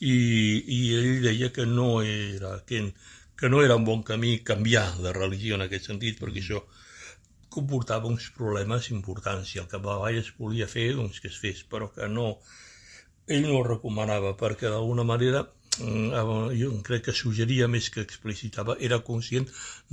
i, 0.00 0.16
i 0.78 0.80
ell 0.98 1.22
deia 1.24 1.52
que 1.52 1.66
no 1.66 2.02
era 2.02 2.58
que, 2.68 2.82
que 3.38 3.48
no 3.52 3.62
era 3.64 3.76
un 3.80 3.86
bon 3.88 4.02
camí 4.02 4.38
canviar 4.50 4.88
de 5.00 5.12
religió 5.16 5.56
en 5.56 5.66
aquest 5.66 5.90
sentit 5.92 6.20
perquè 6.20 6.42
això 6.44 6.62
comportava 7.56 8.10
uns 8.12 8.28
problemes 8.36 8.90
importants 8.92 9.54
i 9.54 9.62
el 9.62 9.68
que 9.70 9.80
Bavall 9.80 10.20
es 10.20 10.32
volia 10.38 10.68
fer 10.68 10.90
doncs 11.00 11.20
que 11.24 11.32
es 11.32 11.40
fes 11.40 11.64
però 11.64 11.88
que 11.94 12.08
no 12.12 12.34
ell 13.26 13.46
no 13.48 13.58
ho 13.58 13.66
recomanava 13.66 14.36
perquè 14.40 14.68
d'alguna 14.68 15.06
manera 15.08 15.46
mm, 15.80 16.52
jo 16.60 16.70
crec 16.86 17.06
que 17.08 17.14
suggeria 17.16 17.68
més 17.68 17.88
que 17.92 18.04
explicitava, 18.04 18.76
era 18.88 19.00
conscient 19.08 19.48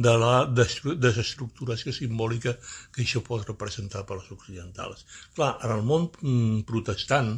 de 0.07 0.13
la 0.23 0.33
desestructuració 0.55 1.93
simbòlica 1.95 2.55
que 2.93 3.03
això 3.03 3.23
pot 3.25 3.47
representar 3.47 4.05
per 4.07 4.19
als 4.19 4.31
occidentals. 4.35 5.05
Clar, 5.35 5.53
en 5.65 5.75
el 5.77 5.83
món 5.89 6.09
mm, 6.21 6.63
protestant, 6.69 7.35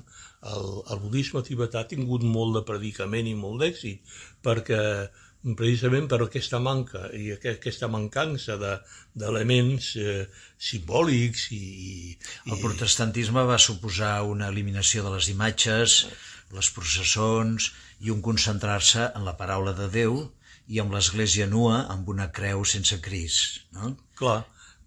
el, 0.53 0.65
el 0.93 1.03
budisme 1.03 1.41
tibetà 1.45 1.83
ha 1.83 1.89
tingut 1.89 2.23
molt 2.23 2.57
de 2.57 2.63
predicament 2.67 3.29
i 3.29 3.35
molt 3.37 3.63
d'èxit, 3.63 4.17
perquè 4.45 4.81
precisament 5.53 6.07
per 6.09 6.23
aquesta 6.23 6.57
manca 6.57 7.03
i 7.13 7.29
aquesta 7.35 7.89
mancança 7.91 8.55
d'elements 8.57 9.91
de, 9.93 10.05
eh, 10.05 10.45
simbòlics 10.57 11.51
i, 11.53 11.59
i... 11.89 11.91
El 12.49 12.57
protestantisme 12.63 13.43
va 13.45 13.59
suposar 13.61 14.23
una 14.25 14.49
eliminació 14.49 15.05
de 15.05 15.13
les 15.17 15.29
imatges, 15.29 15.99
les 16.55 16.71
processons 16.73 17.69
i 18.01 18.09
un 18.13 18.25
concentrar-se 18.25 19.11
en 19.13 19.27
la 19.27 19.35
paraula 19.37 19.75
de 19.77 19.91
Déu 19.93 20.17
i 20.73 20.81
amb 20.81 20.97
l'església 20.97 21.45
nua 21.45 21.83
amb 21.93 22.09
una 22.09 22.31
creu 22.33 22.65
sense 22.65 22.97
cris, 23.05 23.37
no? 23.77 23.93
Clar, 24.17 24.39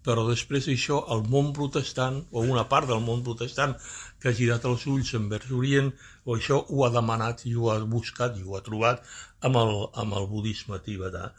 però 0.09 0.23
després 0.25 0.65
d'això 0.65 1.03
el 1.13 1.19
món 1.29 1.51
protestant, 1.53 2.15
o 2.33 2.41
una 2.53 2.63
part 2.71 2.89
del 2.89 3.03
món 3.05 3.19
protestant, 3.25 3.75
que 4.19 4.31
ha 4.31 4.37
girat 4.39 4.65
els 4.65 4.87
ulls 4.89 5.11
envers 5.19 5.51
Orient, 5.59 5.91
o 6.25 6.37
això 6.37 6.57
ho 6.65 6.85
ha 6.85 6.89
demanat 6.95 7.45
i 7.45 7.53
ho 7.53 7.69
ha 7.69 7.77
buscat 7.93 8.39
i 8.39 8.45
ho 8.45 8.57
ha 8.57 8.65
trobat 8.65 9.05
amb 9.45 9.59
el, 9.61 9.75
amb 10.03 10.17
el 10.17 10.25
budisme 10.31 10.81
tibetà, 10.87 11.29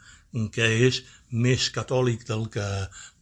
que 0.55 0.69
és 0.87 1.03
més 1.47 1.67
catòlic 1.75 2.23
del 2.29 2.47
que 2.55 2.69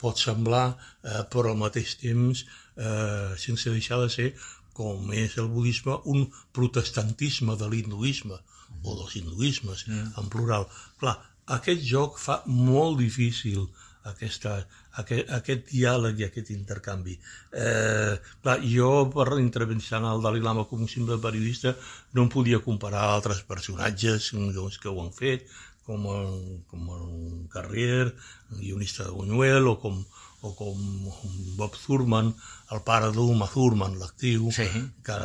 pot 0.05 0.21
semblar, 0.21 0.67
eh, 0.75 1.25
però 1.33 1.55
al 1.55 1.63
mateix 1.65 1.97
temps, 2.03 2.45
eh, 2.77 3.33
sense 3.47 3.73
deixar 3.73 4.03
de 4.05 4.13
ser, 4.19 4.29
com 4.77 5.09
és 5.17 5.39
el 5.41 5.49
budisme, 5.57 5.97
un 6.13 6.29
protestantisme 6.53 7.57
de 7.57 7.73
l'hinduisme, 7.73 8.37
o 8.85 9.01
dels 9.01 9.17
hinduismes, 9.23 9.89
mm. 9.89 10.13
en 10.21 10.29
plural. 10.35 10.69
Clar, 11.01 11.17
aquest 11.57 11.89
joc 11.89 12.21
fa 12.21 12.43
molt 12.47 13.01
difícil 13.01 13.65
aquesta, 14.13 14.59
aquest, 15.03 15.31
aquest 15.39 15.65
diàleg 15.71 16.21
i 16.21 16.27
aquest 16.27 16.53
intercanvi. 16.55 17.17
Eh, 17.53 18.19
clar, 18.43 18.59
jo, 18.65 18.91
per 19.15 19.29
el 19.35 20.23
Dalai 20.25 20.45
Lama 20.45 20.67
com 20.71 20.85
un 20.85 20.91
simple 20.91 21.19
periodista, 21.23 21.75
no 22.15 22.27
em 22.27 22.31
podia 22.33 22.63
comparar 22.65 23.09
altres 23.15 23.43
personatges 23.49 24.33
doncs, 24.35 24.79
que 24.79 24.89
ho 24.89 25.01
han 25.03 25.13
fet, 25.13 25.49
com 25.89 26.05
el, 26.13 26.33
com 26.69 26.89
el 26.93 27.49
Carrier, 27.53 28.13
el 28.53 28.61
guionista 28.61 29.05
de 29.05 29.15
Buñuel, 29.17 29.69
o 29.69 29.79
com, 29.81 30.03
o 30.45 30.55
com 30.55 30.83
Bob 31.57 31.77
Thurman, 31.81 32.35
el 32.77 32.83
pare 32.85 33.09
d'Uma 33.15 33.49
Thurman, 33.49 33.97
l'actiu, 34.01 34.51
sí. 34.53 34.69
que, 35.07 35.19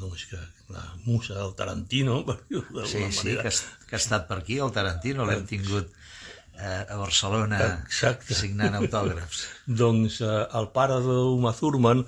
doncs, 0.00 0.26
que 0.30 0.40
la 0.70 0.84
musa 1.06 1.38
del 1.38 1.54
Tarantino, 1.58 2.20
per 2.26 2.36
dir-ho 2.42 2.66
d'alguna 2.68 2.86
sí, 2.86 3.06
sí, 3.10 3.30
manera. 3.30 3.48
Que, 3.48 3.86
que 3.88 3.96
ha 3.96 4.02
estat 4.02 4.28
per 4.28 4.42
aquí, 4.42 4.60
el 4.60 4.74
Tarantino, 4.76 5.26
l'hem 5.26 5.48
tingut 5.48 5.88
eh, 5.88 6.29
a 6.60 6.96
Barcelona 6.98 7.60
Exacte. 7.84 8.34
signant 8.36 8.76
autògrafs. 8.78 9.44
doncs 9.82 10.20
eh, 10.24 10.40
el 10.60 10.70
pare 10.74 11.00
d'Uma 11.04 11.52
Thurman, 11.56 12.04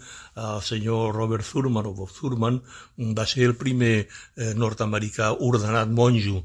el 0.48 0.64
senyor 0.66 1.14
Robert 1.16 1.46
Thurman 1.48 1.88
o 1.90 1.94
Bob 1.96 2.12
Thurman, 2.12 2.60
va 3.18 3.26
ser 3.26 3.48
el 3.48 3.56
primer 3.60 3.94
eh, 4.02 4.52
nord-americà 4.58 5.32
ordenat 5.48 5.92
monjo 5.92 6.42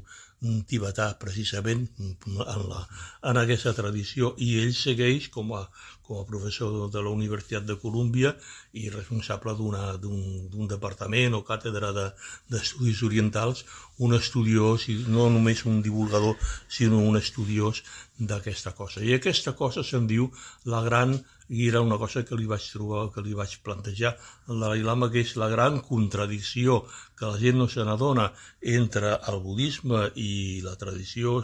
tibetà, 0.70 1.08
precisament, 1.18 1.88
en, 1.98 2.60
la, 2.70 2.84
en 3.30 3.40
aquesta 3.40 3.72
tradició, 3.74 4.34
i 4.38 4.52
ell 4.62 4.74
segueix 4.76 5.26
com 5.34 5.50
a, 5.56 5.64
com 6.08 6.22
a 6.22 6.26
professor 6.26 6.88
de 6.90 7.02
la 7.04 7.12
Universitat 7.12 7.66
de 7.68 7.76
Colúmbia 7.82 8.32
i 8.72 8.88
responsable 8.88 9.52
d'un 9.60 10.70
departament 10.72 11.36
o 11.36 11.44
càtedra 11.44 11.92
d'estudis 11.94 13.02
de, 13.02 13.06
orientals, 13.10 13.64
un 14.00 14.16
estudiós, 14.16 14.88
i 14.88 14.96
no 15.12 15.28
només 15.34 15.66
un 15.68 15.82
divulgador, 15.84 16.38
sinó 16.78 17.02
un 17.04 17.20
estudiós 17.20 17.84
d'aquesta 18.18 18.72
cosa. 18.78 19.04
I 19.04 19.18
aquesta 19.18 19.52
cosa 19.52 19.84
se'n 19.84 20.08
diu 20.08 20.32
la 20.64 20.80
gran 20.86 21.18
i 21.48 21.68
era 21.68 21.80
una 21.80 21.98
cosa 21.98 22.24
que 22.28 22.36
li 22.36 22.46
vaig 22.48 22.64
trobar, 22.72 23.06
que 23.14 23.24
li 23.24 23.34
vaig 23.36 23.56
plantejar 23.64 24.14
al 24.48 24.60
Dalai 24.60 24.84
Lama, 24.84 25.08
que 25.12 25.22
és 25.24 25.34
la 25.40 25.48
gran 25.52 25.80
contradicció 25.84 26.82
que 27.18 27.26
la 27.26 27.38
gent 27.40 27.58
no 27.60 27.68
se 27.72 27.84
n'adona 27.84 28.28
entre 28.60 29.14
el 29.32 29.40
budisme 29.44 30.06
i 30.14 30.60
la 30.64 30.76
tradició 30.80 31.38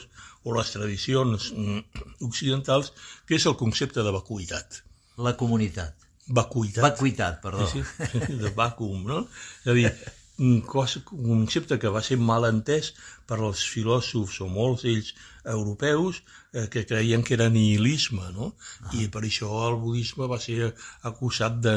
o 0.45 0.57
les 0.57 0.73
tradicions 0.77 1.53
mm, 1.53 2.09
occidentals, 2.29 2.93
que 3.27 3.39
és 3.39 3.47
el 3.49 3.57
concepte 3.61 4.05
de 4.05 4.13
vacuïtat. 4.15 4.83
La 5.25 5.37
comunitat. 5.41 6.05
Vacuïtat. 6.29 6.85
Vacuïtat, 6.85 7.41
perdó. 7.43 7.67
Sí, 7.69 7.83
sí, 7.85 8.37
de 8.41 8.53
vàcuum, 8.57 9.03
no? 9.09 9.25
És 9.65 9.73
a 9.73 9.77
dir, 9.77 9.91
un 10.39 10.61
concepte 10.67 11.79
que 11.79 11.93
va 11.95 12.03
ser 12.03 12.17
mal 12.19 12.45
entès 12.49 12.93
per 13.29 13.39
als 13.39 13.63
filòsofs 13.71 14.41
o 14.43 14.49
molts 14.51 14.83
d'ells 14.83 15.13
europeus 15.45 16.23
eh, 16.53 16.67
que 16.73 16.85
creien 16.89 17.23
que 17.23 17.35
era 17.35 17.49
nihilisme, 17.49 18.33
no? 18.35 18.55
Ah. 18.83 18.91
I 18.99 19.09
per 19.15 19.23
això 19.23 19.51
el 19.69 19.77
budisme 19.83 20.27
va 20.31 20.41
ser 20.43 20.73
acusat 21.03 21.61
de, 21.63 21.77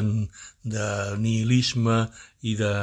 de 0.64 0.88
nihilisme 1.22 2.08
i 2.42 2.56
de, 2.58 2.74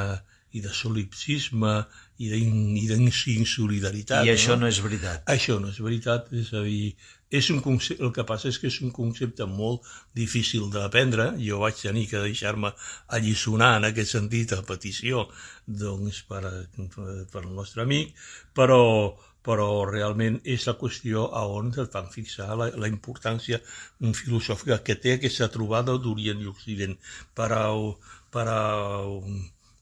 i 0.56 0.60
de 0.64 0.72
solipsisme 0.72 1.84
i 2.16 2.30
d'insolidaritat. 2.32 4.24
I 4.24 4.32
això 4.32 4.56
no? 4.56 4.64
no 4.64 4.72
és 4.72 4.80
veritat. 4.80 5.26
Això 5.28 5.58
no 5.60 5.68
és 5.68 5.80
veritat, 5.84 6.32
és 6.32 6.52
a 6.56 6.62
dir, 6.64 6.94
és 7.38 7.50
un 7.52 7.60
concepte, 7.64 8.02
el 8.04 8.12
que 8.16 8.24
passa 8.28 8.48
és 8.52 8.58
que 8.62 8.70
és 8.70 8.78
un 8.84 8.92
concepte 8.94 9.46
molt 9.50 9.86
difícil 10.16 10.66
d'aprendre. 10.72 11.28
Jo 11.42 11.60
vaig 11.62 11.78
tenir 11.80 12.06
que 12.10 12.22
deixar-me 12.24 12.72
alliçonar 13.18 13.76
en 13.78 13.88
aquest 13.90 14.16
sentit 14.16 14.54
a 14.56 14.62
petició 14.66 15.26
doncs, 15.66 16.22
per, 16.28 16.42
per 17.32 17.42
el 17.42 17.52
nostre 17.54 17.84
amic, 17.84 18.14
però, 18.56 18.80
però 19.46 19.68
realment 19.90 20.40
és 20.56 20.66
la 20.68 20.76
qüestió 20.80 21.28
a 21.40 21.44
on 21.58 21.72
es 21.74 21.92
van 21.92 22.10
fixar 22.12 22.50
la, 22.58 22.70
la 22.74 22.90
importància 22.90 23.60
filosòfica 24.22 24.82
que 24.86 24.98
té 25.02 25.16
aquesta 25.16 25.50
trobada 25.52 25.96
d'Orient 26.02 26.42
i 26.42 26.50
Occident. 26.52 26.98
Per 27.34 27.50
a, 27.54 27.64
per 28.34 28.46
a, 28.50 28.60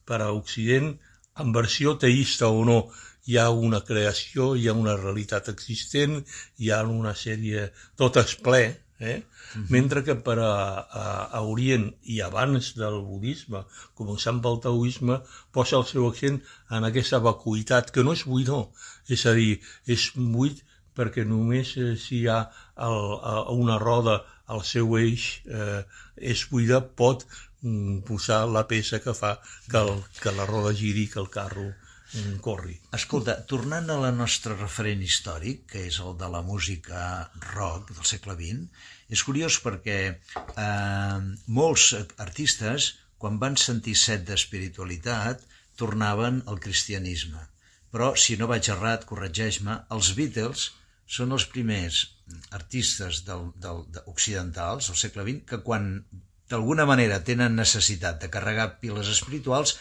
per 0.05 0.21
a 0.21 0.31
Occident, 0.37 0.95
en 1.43 1.51
versió 1.55 1.97
teïsta 1.99 2.49
o 2.49 2.63
no, 2.69 2.79
hi 3.27 3.39
ha 3.41 3.49
una 3.51 3.81
creació, 3.89 4.53
hi 4.57 4.69
ha 4.69 4.75
una 4.77 4.97
realitat 5.01 5.49
existent, 5.53 6.23
hi 6.59 6.71
ha 6.71 6.83
una 6.85 7.15
sèrie... 7.17 7.71
tot 7.97 8.19
és 8.21 8.35
ple, 8.47 8.65
eh? 8.99 9.17
Uh 9.17 9.61
-huh. 9.61 9.67
Mentre 9.71 10.03
que 10.05 10.15
per 10.15 10.39
a, 10.39 10.55
a, 11.03 11.07
a 11.39 11.41
Orient 11.55 11.87
i 12.03 12.21
abans 12.21 12.75
del 12.75 13.01
budisme, 13.07 13.65
començant 13.95 14.41
pel 14.43 14.61
taoisme, 14.61 15.21
posa 15.53 15.77
el 15.77 15.87
seu 15.87 16.09
accent 16.09 16.41
en 16.71 16.85
aquesta 16.85 17.19
vacuïtat, 17.19 17.91
que 17.91 18.05
no 18.05 18.13
és 18.13 18.25
buidor, 18.25 18.69
és 19.09 19.27
a 19.27 19.33
dir, 19.33 19.61
és 19.87 20.13
buit 20.15 20.65
perquè 20.95 21.25
només 21.27 21.77
eh, 21.77 21.97
si 21.97 22.21
hi 22.23 22.29
ha 22.29 22.41
el, 22.89 23.01
a, 23.33 23.51
una 23.51 23.79
roda 23.79 24.23
al 24.47 24.63
seu 24.63 24.97
eix 24.99 25.43
eh, 25.47 25.83
és 26.17 26.47
buida, 26.51 26.81
pot 26.81 27.27
mm, 27.63 28.05
posar 28.09 28.45
la 28.47 28.67
peça 28.69 29.01
que 29.01 29.15
fa 29.15 29.41
que, 29.71 29.79
el, 29.79 30.03
que 30.21 30.33
la 30.33 30.47
roda 30.47 30.75
giri, 30.75 31.09
que 31.09 31.21
el 31.21 31.31
carro 31.31 31.73
corri. 32.45 32.77
Escolta, 32.97 33.37
tornant 33.51 33.89
a 33.91 33.97
la 34.03 34.11
nostra 34.15 34.57
referent 34.57 35.03
històric, 35.03 35.65
que 35.73 35.87
és 35.89 35.99
el 36.05 36.17
de 36.21 36.29
la 36.31 36.43
música 36.47 37.01
rock 37.55 37.95
del 37.95 38.07
segle 38.09 38.37
XX, 38.39 38.85
és 39.15 39.25
curiós 39.27 39.59
perquè 39.65 39.99
eh, 40.11 41.19
molts 41.59 41.91
artistes, 42.23 42.93
quan 43.19 43.41
van 43.43 43.59
sentir 43.61 43.97
set 43.99 44.25
d'espiritualitat, 44.29 45.43
tornaven 45.81 46.43
al 46.47 46.61
cristianisme. 46.63 47.41
Però, 47.95 48.15
si 48.19 48.39
no 48.39 48.51
vaig 48.51 48.69
errat, 48.73 49.07
corregeix-me, 49.09 49.79
els 49.95 50.13
Beatles 50.19 50.69
són 51.07 51.35
els 51.37 51.47
primers 51.51 52.01
artistes 52.57 53.23
del, 53.27 53.51
del, 53.61 53.85
de, 53.93 54.03
occidentals 54.11 54.89
del 54.89 54.99
segle 54.99 55.25
XX 55.27 55.45
que 55.51 55.61
quan 55.67 55.89
d'alguna 56.51 56.87
manera 56.89 57.21
tenen 57.27 57.59
necessitat 57.59 58.21
de 58.23 58.31
carregar 58.33 58.79
piles 58.81 59.11
espirituals 59.13 59.77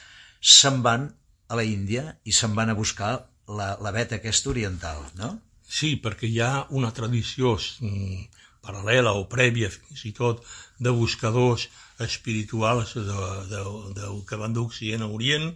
se'n 0.56 0.82
van 0.86 1.08
a 1.54 1.60
la 1.60 1.66
Índia 1.70 2.06
i 2.26 2.34
se'n 2.34 2.58
van 2.58 2.74
a 2.74 2.78
buscar 2.78 3.14
la, 3.60 3.74
la 3.86 3.92
veta 3.96 4.18
aquesta 4.18 4.50
oriental, 4.54 5.04
no? 5.20 5.36
Sí, 5.64 5.96
perquè 6.02 6.30
hi 6.30 6.40
ha 6.44 6.52
una 6.80 6.92
tradició 6.98 7.54
mm, 7.58 8.44
paral·lela 8.64 9.14
o 9.20 9.26
prèvia 9.30 9.70
fins 9.74 10.04
i 10.10 10.14
tot 10.18 10.44
de 10.84 10.92
buscadors 10.96 11.68
espirituals 12.04 12.94
de, 12.96 13.18
de, 13.52 13.62
de, 13.98 14.08
que 14.28 14.40
van 14.40 14.56
d'Occident 14.56 15.04
a 15.06 15.10
Orient 15.18 15.52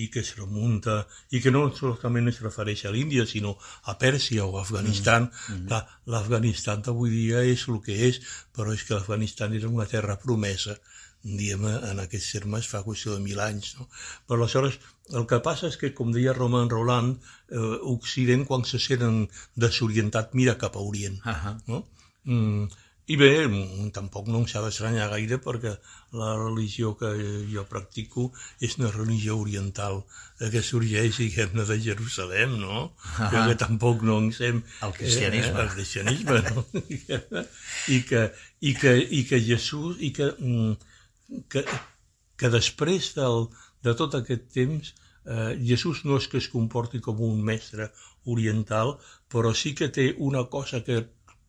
i 0.00 0.08
que 0.12 0.22
es 0.24 0.32
remunta 0.38 1.02
i 1.30 1.42
que 1.44 1.52
no 1.54 1.66
solament 1.76 2.32
es 2.32 2.40
refereix 2.44 2.86
a 2.86 2.94
l'Índia 2.94 3.26
sinó 3.28 3.56
a 3.92 3.96
Pèrsia 4.00 4.46
o 4.46 4.56
a 4.56 4.62
Afganistan 4.62 5.28
mm, 5.28 5.58
mm. 5.66 5.82
l'Afganistan 6.14 6.86
d'avui 6.86 7.12
dia 7.12 7.44
és 7.44 7.66
el 7.68 7.82
que 7.84 7.98
és 8.08 8.22
però 8.56 8.72
és 8.72 8.86
que 8.88 8.96
l'Afganistan 8.96 9.58
era 9.58 9.68
una 9.68 9.88
terra 9.90 10.16
promesa 10.24 10.78
diguem 11.22 11.66
en 11.70 12.02
aquests 12.02 12.32
termes 12.36 12.68
fa 12.68 12.82
qüestió 12.86 13.14
de 13.14 13.22
mil 13.24 13.40
anys. 13.40 13.76
No? 13.78 13.88
Però 14.26 14.40
aleshores 14.40 14.78
el 15.18 15.26
que 15.30 15.40
passa 15.44 15.68
és 15.68 15.78
que, 15.80 15.92
com 15.96 16.12
deia 16.14 16.36
Roman 16.36 16.70
Roland, 16.70 17.18
eh, 17.50 17.74
Occident, 17.94 18.46
quan 18.48 18.64
se 18.68 18.80
senten 18.82 19.26
desorientat, 19.66 20.32
mira 20.38 20.58
cap 20.58 20.76
a 20.76 20.86
Orient. 20.92 21.20
Uh 21.24 21.32
-huh. 21.32 21.56
no? 21.66 21.84
mm, 22.24 22.68
I 23.12 23.16
bé, 23.16 23.46
mm, 23.48 23.90
tampoc 23.90 24.28
no 24.28 24.46
s'ha 24.46 24.60
d'estranyar 24.62 25.08
gaire 25.10 25.38
perquè 25.42 25.72
la 26.12 26.36
religió 26.36 26.96
que 26.96 27.08
jo 27.52 27.64
practico 27.64 28.32
és 28.60 28.78
una 28.78 28.92
religió 28.92 29.38
oriental 29.38 30.04
eh, 30.40 30.50
que 30.50 30.62
sorgeix, 30.62 31.16
diguem-ne, 31.16 31.64
de 31.64 31.80
Jerusalem, 31.80 32.60
no? 32.60 32.84
Uh 32.84 33.18
-huh. 33.18 33.48
que 33.48 33.54
tampoc 33.56 34.02
no 34.02 34.18
en 34.18 34.32
sem... 34.32 34.62
El 34.80 34.92
cristianisme. 34.92 35.58
Eh, 35.58 35.62
el 35.62 35.70
cristianisme, 35.70 36.42
no? 36.42 36.66
I 37.96 38.02
que, 38.02 38.32
i 38.60 38.74
que, 38.74 38.96
i 39.10 39.24
que 39.24 39.40
Jesús... 39.40 39.96
I 39.98 40.12
que, 40.12 40.34
mm, 40.38 40.76
que, 41.52 41.64
que 42.36 42.50
després 42.52 43.12
del, 43.16 43.48
de 43.86 43.94
tot 43.98 44.14
aquest 44.18 44.48
temps 44.54 44.92
eh, 45.24 45.58
Jesús 45.62 46.04
no 46.04 46.18
és 46.20 46.28
que 46.28 46.40
es 46.42 46.48
comporti 46.52 47.00
com 47.00 47.20
un 47.22 47.42
mestre 47.46 47.90
oriental, 48.24 48.96
però 49.32 49.52
sí 49.54 49.74
que 49.78 49.90
té 49.94 50.12
una 50.18 50.44
cosa 50.50 50.82
que 50.86 51.02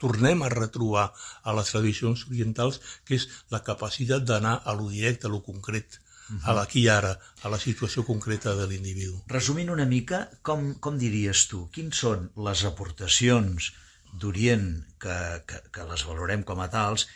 tornem 0.03 0.41
a 0.43 0.51
retrobar 0.51 1.11
a 1.43 1.53
les 1.55 1.69
tradicions 1.71 2.25
orientals, 2.29 2.79
que 3.05 3.15
és 3.19 3.27
la 3.53 3.63
capacitat 3.63 4.25
d'anar 4.27 4.57
a 4.65 4.73
lo 4.75 4.89
directe, 4.91 5.27
a 5.27 5.31
lo 5.31 5.41
concret, 5.43 5.99
uh 6.29 6.35
-huh. 6.35 6.41
a 6.49 6.53
l'aquí 6.57 6.87
ara, 6.87 7.13
a 7.43 7.49
la 7.49 7.59
situació 7.59 8.03
concreta 8.03 8.55
de 8.55 8.67
l'individu. 8.67 9.23
Resumint 9.27 9.69
una 9.69 9.85
mica, 9.85 10.29
com, 10.41 10.75
com 10.79 10.97
diries 10.97 11.47
tu, 11.47 11.69
quins 11.71 11.95
són 11.95 12.31
les 12.35 12.65
aportacions 12.65 13.73
d'Orient 14.19 14.85
que, 14.99 15.17
que, 15.47 15.57
que 15.73 15.83
les 15.91 16.05
valorem 16.05 16.43
com 16.43 16.59
a 16.59 16.69
tals 16.69 17.07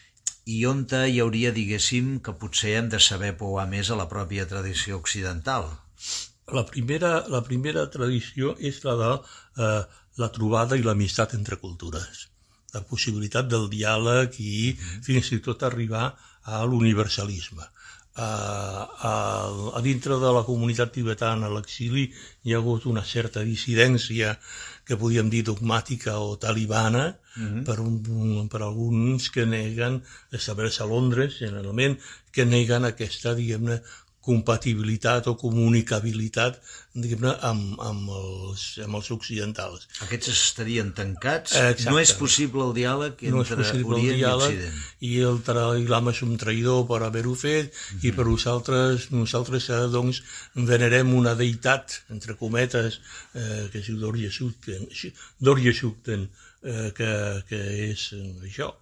i 0.47 0.61
on 0.69 0.85
hi 0.87 1.19
hauria, 1.19 1.51
diguéssim, 1.51 2.19
que 2.23 2.33
potser 2.41 2.77
hem 2.79 2.89
de 2.93 2.99
saber 3.03 3.33
pouar 3.41 3.67
més 3.67 3.89
a 3.91 3.97
la 3.99 4.07
pròpia 4.07 4.45
tradició 4.47 4.99
occidental? 5.01 5.67
La 6.55 6.63
primera, 6.69 7.11
la 7.33 7.41
primera 7.43 7.83
tradició 7.91 8.53
és 8.69 8.79
la 8.85 8.95
de 9.01 9.09
eh, 9.65 9.81
la 10.23 10.29
trobada 10.37 10.77
i 10.79 10.85
l'amistat 10.85 11.35
entre 11.37 11.59
cultures. 11.63 12.27
La 12.75 12.83
possibilitat 12.91 13.49
del 13.51 13.67
diàleg 13.73 14.39
i 14.39 14.53
mm 14.71 14.77
-hmm. 14.77 15.03
fins 15.03 15.31
i 15.35 15.41
tot 15.49 15.63
arribar 15.63 16.05
a 16.43 16.63
l'universalisme. 16.63 17.67
A, 18.15 18.29
a, 19.09 19.13
a 19.77 19.81
dintre 19.81 20.15
de 20.23 20.31
la 20.37 20.45
comunitat 20.47 20.93
tibetana 20.93 21.45
a 21.47 21.53
l'exili 21.53 22.07
hi 22.43 22.53
ha 22.53 22.57
hagut 22.57 22.85
una 22.85 23.03
certa 23.03 23.43
dissidència 23.43 24.39
que 24.87 24.95
podíem 24.95 25.29
dir 25.29 25.43
dogmàtica 25.43 26.17
o 26.23 26.37
talibana 26.39 27.17
mhm. 27.35 27.47
-huh. 27.47 27.63
per, 27.67 27.77
un, 27.79 28.47
per 28.49 28.61
alguns 28.61 29.29
que 29.29 29.45
neguen 29.45 30.01
establir-se 30.31 30.83
a 30.83 30.87
Londres 30.87 31.37
generalment, 31.39 31.99
que 32.31 32.45
neguen 32.45 32.85
aquesta 32.85 33.35
diguem-ne 33.35 33.81
compatibilitat 34.27 35.29
o 35.31 35.35
comunicabilitat 35.39 36.59
diguem-ne 36.97 37.33
amb, 37.45 37.75
amb, 37.83 38.09
els, 38.17 38.63
amb 38.83 38.97
els 38.99 39.09
occidentals. 39.13 39.85
Aquests 40.05 40.31
estarien 40.33 40.89
tancats? 40.97 41.53
Exacte. 41.55 41.91
No 41.91 41.99
és 42.01 42.13
possible 42.17 42.65
el 42.65 42.73
diàleg 42.77 43.21
entre 43.29 43.35
no 43.35 43.43
és 43.45 43.53
possible 43.61 43.99
Orient 43.99 44.15
el 44.15 44.21
diàleg, 44.23 44.55
i 44.55 44.57
Occident? 44.57 44.81
I 45.09 45.11
el 45.29 45.39
Dalai 45.47 45.85
és 46.13 46.23
un 46.25 46.33
traïdor 46.41 46.83
per 46.89 47.01
haver-ho 47.05 47.35
fet 47.35 47.69
mm 47.69 47.75
-hmm. 47.75 48.07
i 48.07 48.11
per 48.17 48.25
nosaltres, 48.25 49.09
nosaltres 49.11 49.69
eh, 49.69 49.83
doncs, 49.93 50.23
venerem 50.55 51.13
una 51.13 51.35
deïtat, 51.35 52.01
entre 52.09 52.35
cometes, 52.35 52.99
eh, 53.33 53.69
que 53.71 53.79
es 53.79 53.85
diu 53.85 53.97
Dorje 53.99 55.73
Shukten, 55.73 56.29
eh, 56.63 56.91
que, 56.97 57.11
que 57.49 57.61
és 57.91 58.11
eh, 58.13 58.49
això, 58.49 58.73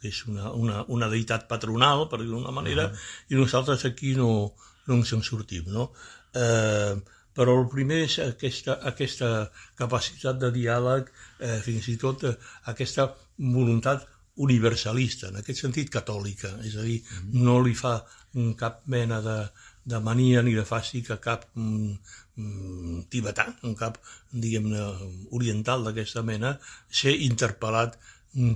que 0.00 0.08
és 0.08 0.22
una, 0.30 0.52
una, 0.52 0.84
una 0.92 1.08
deïtat 1.12 1.46
patronal, 1.50 2.06
per 2.10 2.20
dir 2.22 2.30
d'una 2.30 2.54
manera, 2.54 2.86
uh 2.86 2.92
-huh. 2.92 3.34
i 3.34 3.40
nosaltres 3.40 3.84
aquí 3.84 4.14
no, 4.14 4.54
no 4.86 4.94
ens 4.94 5.12
en 5.12 5.22
sortim, 5.22 5.64
no? 5.66 5.92
Eh, 6.34 6.94
però 7.36 7.60
el 7.60 7.68
primer 7.68 8.02
és 8.04 8.18
aquesta, 8.18 8.78
aquesta 8.90 9.50
capacitat 9.76 10.38
de 10.40 10.50
diàleg, 10.50 11.10
eh, 11.40 11.60
fins 11.60 11.88
i 11.88 11.96
tot 11.96 12.24
eh, 12.24 12.36
aquesta 12.72 13.14
voluntat 13.36 14.06
universalista, 14.36 15.28
en 15.28 15.36
aquest 15.36 15.60
sentit 15.60 15.90
catòlica, 15.90 16.48
és 16.64 16.76
a 16.76 16.82
dir, 16.82 17.00
uh 17.00 17.08
-huh. 17.08 17.42
no 17.46 17.60
li 17.62 17.74
fa 17.74 18.04
cap 18.56 18.82
mena 18.86 19.20
de, 19.20 19.38
de 19.84 20.00
mania 20.00 20.42
ni 20.42 20.54
de 20.54 20.64
fàstic 20.64 21.10
a 21.10 21.16
cap 21.16 21.46
mm, 21.54 21.92
mm, 22.36 23.02
tibetà, 23.08 23.46
un 23.62 23.74
cap, 23.74 23.98
diguem-ne, 24.30 24.82
oriental 25.30 25.84
d'aquesta 25.84 26.22
mena, 26.22 26.58
ser 26.90 27.14
interpel·lat 27.28 27.96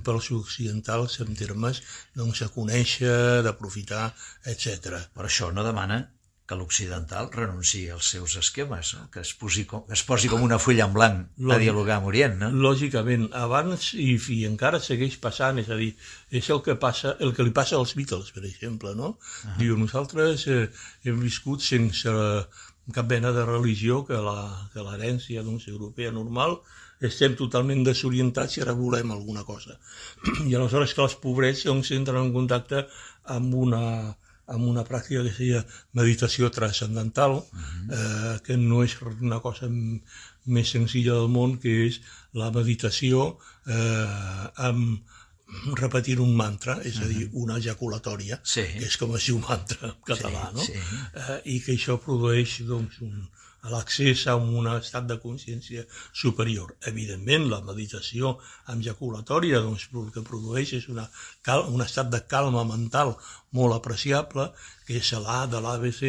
pels 0.05 0.31
occidentals 0.37 1.19
en 1.25 1.35
termes 1.37 1.81
doncs, 2.15 2.41
de 2.43 2.49
conèixer, 2.53 3.41
d'aprofitar, 3.45 4.09
etc. 4.45 5.05
Per 5.15 5.27
això 5.27 5.51
no 5.53 5.65
demana 5.65 6.03
que 6.51 6.57
l'occidental 6.59 7.29
renunciï 7.31 7.85
als 7.95 8.09
seus 8.11 8.33
esquemes, 8.35 8.89
no? 8.97 9.05
que, 9.13 9.21
es 9.23 9.31
posi 9.39 9.63
com, 9.69 9.85
que 9.87 9.95
es 9.95 10.01
posi 10.03 10.27
com 10.27 10.41
una 10.43 10.57
fulla 10.59 10.83
en 10.89 10.95
blanc 10.97 11.21
Lògic, 11.39 11.53
a 11.55 11.59
dialogar 11.61 11.95
amb 12.01 12.09
Orient. 12.09 12.35
No? 12.41 12.49
Lògicament, 12.65 13.29
abans 13.39 13.93
i, 13.95 14.17
i 14.35 14.41
encara 14.49 14.81
segueix 14.83 15.15
passant, 15.23 15.61
és 15.63 15.71
a 15.71 15.77
dir, 15.79 15.93
és 16.41 16.49
el 16.51 16.59
que, 16.65 16.75
passa, 16.81 17.15
el 17.23 17.31
que 17.37 17.45
li 17.47 17.55
passa 17.55 17.79
als 17.79 17.95
Beatles, 17.95 18.33
per 18.35 18.43
exemple, 18.49 18.91
no? 18.99 19.13
Uh 19.13 19.45
-huh. 19.45 19.55
Diu, 19.61 19.77
nosaltres 19.79 20.45
eh, 20.51 20.67
hem 21.07 21.23
viscut 21.23 21.63
sense 21.63 22.17
cap 22.91 23.07
mena 23.07 23.31
de 23.31 23.45
religió 23.45 24.03
que 24.03 24.19
l'herència 24.19 25.43
doncs, 25.47 25.69
europea 25.71 26.11
normal, 26.11 26.59
estem 27.07 27.35
totalment 27.37 27.83
desorientats 27.85 28.57
i 28.57 28.63
ara 28.65 28.77
volem 28.77 29.11
alguna 29.11 29.43
cosa. 29.43 29.77
I 30.49 30.55
aleshores 30.55 30.93
que 30.93 31.05
els 31.05 31.17
pobrets 31.23 31.65
doncs, 31.67 31.91
entren 31.97 32.21
en 32.21 32.33
contacte 32.33 32.85
amb 33.35 33.55
una, 33.65 33.83
amb 34.51 34.67
una 34.67 34.83
pràctica 34.87 35.23
que 35.25 35.33
seria 35.35 35.63
meditació 35.97 36.49
transcendental, 36.49 37.39
uh 37.39 37.45
-huh. 37.45 37.93
eh, 37.97 38.39
que 38.45 38.57
no 38.57 38.83
és 38.83 38.97
una 39.21 39.39
cosa 39.39 39.69
més 40.45 40.69
senzilla 40.69 41.13
del 41.13 41.29
món, 41.29 41.57
que 41.57 41.87
és 41.87 42.01
la 42.33 42.51
meditació 42.51 43.37
eh, 43.67 44.47
amb 44.55 45.01
repetir 45.77 46.19
un 46.23 46.33
mantra, 46.37 46.77
és 46.87 46.97
a 47.01 47.09
dir, 47.09 47.27
una 47.33 47.57
ejaculatòria, 47.59 48.39
sí. 48.43 48.63
que 48.77 48.87
és 48.87 48.97
com 48.99 49.15
es 49.17 49.27
diu 49.29 49.39
mantra 49.43 49.91
en 49.91 49.99
català, 50.07 50.49
sí, 50.49 50.57
no? 50.57 50.65
Sí. 50.65 50.99
Eh, 51.23 51.37
I 51.55 51.59
que 51.65 51.75
això 51.75 51.97
produeix 52.01 52.59
doncs, 52.67 53.01
un, 53.05 53.25
l'accés 53.69 54.25
a 54.27 54.35
un 54.35 54.67
estat 54.71 55.07
de 55.09 55.17
consciència 55.21 55.83
superior. 56.23 56.75
Evidentment, 56.91 57.49
la 57.51 57.61
meditació 57.65 58.37
ejaculatòria 58.73 59.61
doncs, 59.61 59.89
el 59.93 60.09
que 60.15 60.25
produeix 60.25 60.73
és 60.79 60.87
una, 60.93 61.05
cal, 61.45 61.67
un 61.69 61.83
estat 61.85 62.09
de 62.13 62.23
calma 62.31 62.63
mental 62.65 63.15
molt 63.57 63.77
apreciable, 63.77 64.49
que 64.87 64.97
és 65.01 65.13
l'A 65.13 65.43
de 65.51 65.61
l'ABC, 65.61 66.01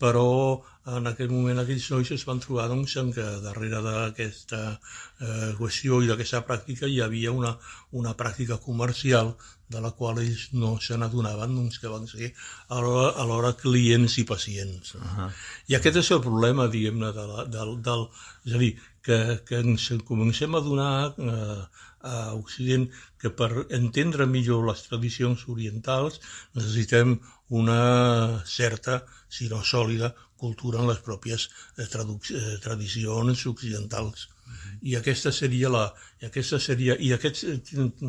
però 0.00 0.62
en 0.86 1.08
aquell 1.10 1.32
moment 1.32 1.58
aquells 1.58 1.88
nois 1.90 2.10
es 2.14 2.24
van 2.28 2.38
trobar 2.42 2.68
doncs, 2.70 2.94
en 3.00 3.10
que 3.14 3.24
darrere 3.42 3.80
d'aquesta 3.82 4.60
eh, 4.70 5.50
qüestió 5.58 5.98
i 6.02 6.10
d'aquesta 6.10 6.44
pràctica 6.46 6.86
hi 6.86 7.00
havia 7.02 7.32
una, 7.34 7.56
una 7.98 8.14
pràctica 8.18 8.60
comercial 8.62 9.34
de 9.68 9.82
la 9.82 9.90
qual 9.98 10.20
ells 10.22 10.44
no 10.54 10.76
se 10.78 10.94
n'adonaven 10.94 11.56
doncs, 11.58 11.80
que 11.82 11.90
van 11.90 12.06
ser 12.06 12.30
alhora, 12.68 13.08
alhora 13.22 13.56
clients 13.58 14.18
i 14.22 14.24
pacients. 14.24 14.94
Uh 14.94 15.02
-huh. 15.02 15.30
I 15.66 15.74
aquest 15.74 15.96
és 15.96 16.10
el 16.10 16.20
problema, 16.20 16.68
diguem-ne, 16.68 17.10
de 17.12 17.26
la, 17.32 17.44
del, 17.56 17.82
del, 17.82 18.06
és 18.46 18.54
a 18.54 18.58
dir, 18.58 18.76
que, 19.02 19.40
que 19.46 19.58
ens 19.58 19.90
comencem 20.04 20.54
a 20.54 20.60
donar 20.60 21.14
eh, 21.18 21.62
a 22.06 22.34
Occident 22.34 22.88
que 23.18 23.30
per 23.30 23.66
entendre 23.70 24.26
millor 24.26 24.66
les 24.68 24.82
tradicions 24.86 25.48
orientals 25.48 26.20
necessitem 26.54 27.18
una 27.48 28.42
certa, 28.46 29.04
si 29.28 29.48
no 29.48 29.62
sòlida, 29.64 30.14
cultura 30.40 30.80
en 30.82 30.90
les 30.90 31.00
pròpies 31.04 31.48
eh, 31.76 31.86
eh, 31.86 32.58
tradicions 32.62 33.46
occidentals. 33.52 34.28
Uh 34.28 34.52
-huh. 34.52 34.78
I 34.82 34.96
aquesta 34.96 35.32
seria 35.32 35.68
la, 35.68 35.94
i 36.20 36.26
aquesta 36.26 36.58
seria, 36.58 36.96
i 36.98 37.12
aquest 37.12 37.44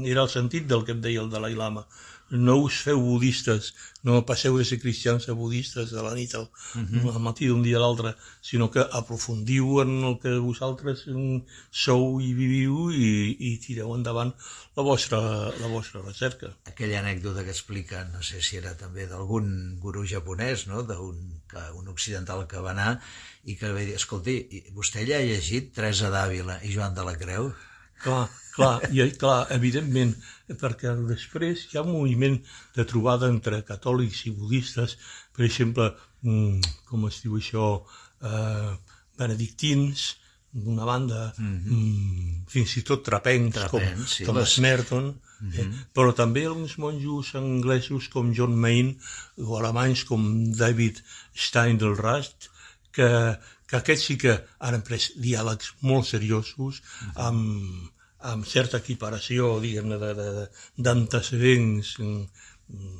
era 0.05 0.21
el 0.21 0.29
sentit 0.29 0.67
del 0.67 0.85
que 0.85 0.91
em 0.91 1.01
deia 1.01 1.21
el 1.21 1.29
Dalai 1.29 1.55
Lama 1.55 1.87
no 2.29 2.57
us 2.63 2.81
feu 2.83 2.99
budistes, 2.99 3.73
no 4.03 4.25
passeu 4.27 4.57
de 4.57 4.65
ser 4.67 4.79
cristians 4.81 5.27
a 5.29 5.35
budistes 5.37 5.91
de 5.95 6.03
la 6.03 6.13
nit 6.15 6.35
al, 6.35 6.49
uh 6.75 6.81
-huh. 6.81 7.13
al 7.13 7.21
matí 7.21 7.47
d'un 7.47 7.63
dia 7.63 7.77
a 7.77 7.79
l'altre, 7.79 8.15
sinó 8.41 8.69
que 8.71 8.83
aprofundiu 8.91 9.81
en 9.81 10.03
el 10.03 10.19
que 10.19 10.37
vosaltres 10.37 11.05
sou 11.71 12.19
i 12.21 12.33
viviu 12.33 12.91
i, 12.91 13.37
i 13.39 13.57
tireu 13.57 13.95
endavant 13.95 14.33
la 14.75 14.83
vostra, 14.83 15.19
la 15.63 15.67
vostra 15.67 16.01
recerca. 16.01 16.55
Aquella 16.65 16.99
anècdota 16.99 17.43
que 17.43 17.51
explica, 17.51 18.03
no 18.05 18.21
sé 18.21 18.41
si 18.41 18.57
era 18.57 18.75
també 18.77 19.07
d'algun 19.07 19.79
gurú 19.79 20.05
japonès, 20.05 20.67
no? 20.67 20.83
d'un 20.83 21.37
un 21.73 21.87
occidental 21.87 22.45
que 22.47 22.59
va 22.59 22.71
anar 22.71 22.99
i 23.45 23.55
que 23.55 23.71
va 23.71 23.79
dir, 23.79 23.95
escolti, 23.95 24.63
vostè 24.75 25.05
ja 25.07 25.17
ha 25.17 25.25
llegit 25.25 25.73
Teresa 25.73 26.11
d'Àvila 26.11 26.59
i 26.63 26.73
Joan 26.73 26.93
de 26.97 27.05
la 27.07 27.15
Creu? 27.15 27.53
Clar, 28.03 28.27
clar, 28.55 28.73
i 28.93 29.05
clar, 29.17 29.39
evidentment, 29.55 30.13
perquè 30.61 30.93
després 31.07 31.65
hi 31.67 31.77
ha 31.77 31.85
un 31.85 31.93
moviment 31.95 32.37
de 32.75 32.85
trobada 32.89 33.29
entre 33.33 33.63
catòlics 33.67 34.25
i 34.29 34.35
budistes, 34.37 34.97
per 35.35 35.45
exemple, 35.47 35.91
mm, 36.21 36.77
com 36.89 37.07
es 37.09 37.21
diu 37.23 37.37
això, 37.39 37.67
eh, 38.21 38.71
benedictins, 39.17 40.07
d'una 40.51 40.85
banda, 40.85 41.33
mm 41.37 41.57
-hmm. 41.57 42.45
fins 42.47 42.77
i 42.77 42.81
tot 42.81 43.03
trapencs, 43.03 43.55
trapencs 43.55 43.97
com 43.97 44.07
sí, 44.07 44.25
Thomas 44.25 44.57
les... 44.57 44.59
Merton, 44.59 45.05
mm 45.05 45.49
-hmm. 45.51 45.59
eh? 45.59 45.67
però 45.93 46.13
també 46.13 46.45
alguns 46.45 46.77
monjos 46.77 47.35
anglesos 47.35 48.07
com 48.07 48.33
John 48.33 48.55
Main 48.55 48.97
o 49.37 49.57
alemanys 49.57 50.03
com 50.03 50.51
David 50.51 51.03
Steindl-Rast, 51.35 52.49
que, 52.91 53.37
que 53.67 53.77
aquests 53.79 54.09
sí 54.09 54.15
que 54.21 54.33
han 54.63 54.81
pres 54.87 55.11
diàlegs 55.19 55.75
molt 55.83 56.07
seriosos 56.13 56.81
mm 56.81 57.21
amb, 57.27 57.93
amb 58.27 58.47
certa 58.49 58.79
equiparació, 58.81 59.59
diguem-ne, 59.61 59.97
d'antecedents 60.85 61.91
mm, 62.01 62.95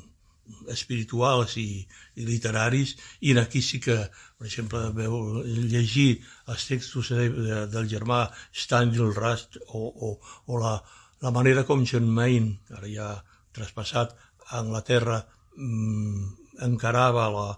espirituals 0.72 1.56
i, 1.58 1.82
i 2.16 2.26
literaris, 2.28 2.94
i 3.26 3.34
aquí 3.40 3.62
sí 3.64 3.80
que, 3.82 3.96
per 4.38 4.46
exemple, 4.46 4.84
veu 4.94 5.42
llegir 5.44 6.22
els 6.46 6.66
textos 6.70 7.10
de, 7.16 7.28
de, 7.34 7.58
del 7.72 7.90
germà 7.90 8.20
Stanley 8.52 9.10
Rust 9.18 9.58
o, 9.66 9.82
o, 9.90 10.12
o 10.46 10.60
la, 10.62 10.76
la 11.24 11.34
manera 11.34 11.66
com 11.68 11.84
John 11.84 12.06
Main, 12.20 12.52
ara 12.78 12.88
ja 12.92 13.10
traspassat 13.58 14.14
a 14.46 14.62
Anglaterra, 14.62 15.18
mmm, 15.56 16.30
encarava 16.68 17.26
la, 17.34 17.48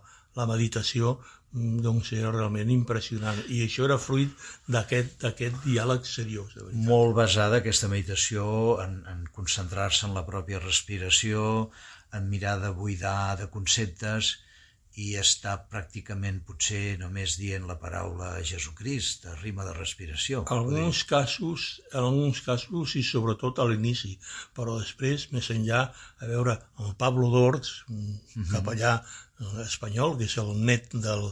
la 0.41 0.49
meditació, 0.49 1.19
Mm, 1.19 1.40
doncs 1.53 2.13
era 2.15 2.31
realment 2.31 2.71
impressionant 2.71 3.41
i 3.51 3.63
això 3.65 3.87
era 3.89 3.99
fruit 3.99 4.35
d'aquest 4.71 5.63
diàleg 5.65 6.07
seriós. 6.07 6.55
Molt 6.91 7.17
basada 7.19 7.59
aquesta 7.59 7.91
meditació 7.91 8.45
en, 8.85 9.01
en 9.11 9.25
concentrar-se 9.35 10.07
en 10.07 10.15
la 10.15 10.27
pròpia 10.29 10.63
respiració, 10.63 11.71
en 12.15 12.31
mirar 12.31 12.59
de 12.63 12.71
buidar 12.75 13.37
de 13.41 13.51
conceptes 13.51 14.37
i 14.99 15.13
està 15.19 15.53
pràcticament 15.71 16.41
potser 16.47 16.99
només 16.99 17.37
dient 17.39 17.67
la 17.69 17.77
paraula 17.83 18.31
Jesucrist, 18.47 19.27
a 19.31 19.37
rima 19.39 19.65
de 19.65 19.75
respiració. 19.77 20.43
En 20.43 20.57
alguns 20.57 21.05
casos, 21.07 21.69
en 21.93 22.01
alguns 22.03 22.43
casos 22.47 22.97
i 22.99 23.05
sobretot 23.07 23.63
a 23.63 23.69
l'inici, 23.71 24.17
però 24.57 24.77
després, 24.81 25.29
més 25.35 25.51
enllà, 25.55 25.85
a 26.21 26.31
veure, 26.31 26.59
el 26.85 26.95
Pablo 26.99 27.31
Dors, 27.31 27.85
uh 27.89 27.95
-huh. 27.95 28.51
capellà 28.51 28.99
espanyol, 29.65 30.17
que 30.19 30.27
és 30.29 30.37
el 30.43 30.51
net 30.71 30.91
del, 31.07 31.31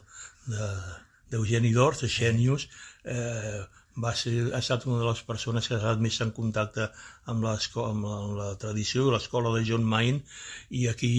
d'Eugeni 0.48 1.72
de, 1.72 1.76
d'Ors, 1.76 2.04
de 2.04 2.08
Xenius, 2.12 2.68
eh, 3.04 3.60
va 3.98 4.12
ser, 4.14 4.32
ha 4.54 4.60
estat 4.62 4.86
una 4.86 5.00
de 5.00 5.06
les 5.08 5.20
persones 5.26 5.66
que 5.66 5.74
ha 5.74 5.80
estat 5.80 6.02
més 6.02 6.18
en 6.24 6.30
contacte 6.36 6.86
amb, 6.86 7.46
amb, 7.46 7.46
la, 7.48 7.86
amb 7.88 8.36
la 8.38 8.48
tradició 8.62 9.08
i 9.08 9.14
l'escola 9.14 9.52
de 9.56 9.64
John 9.66 9.86
Main 9.94 10.20
i 10.80 10.86
aquí 10.92 11.10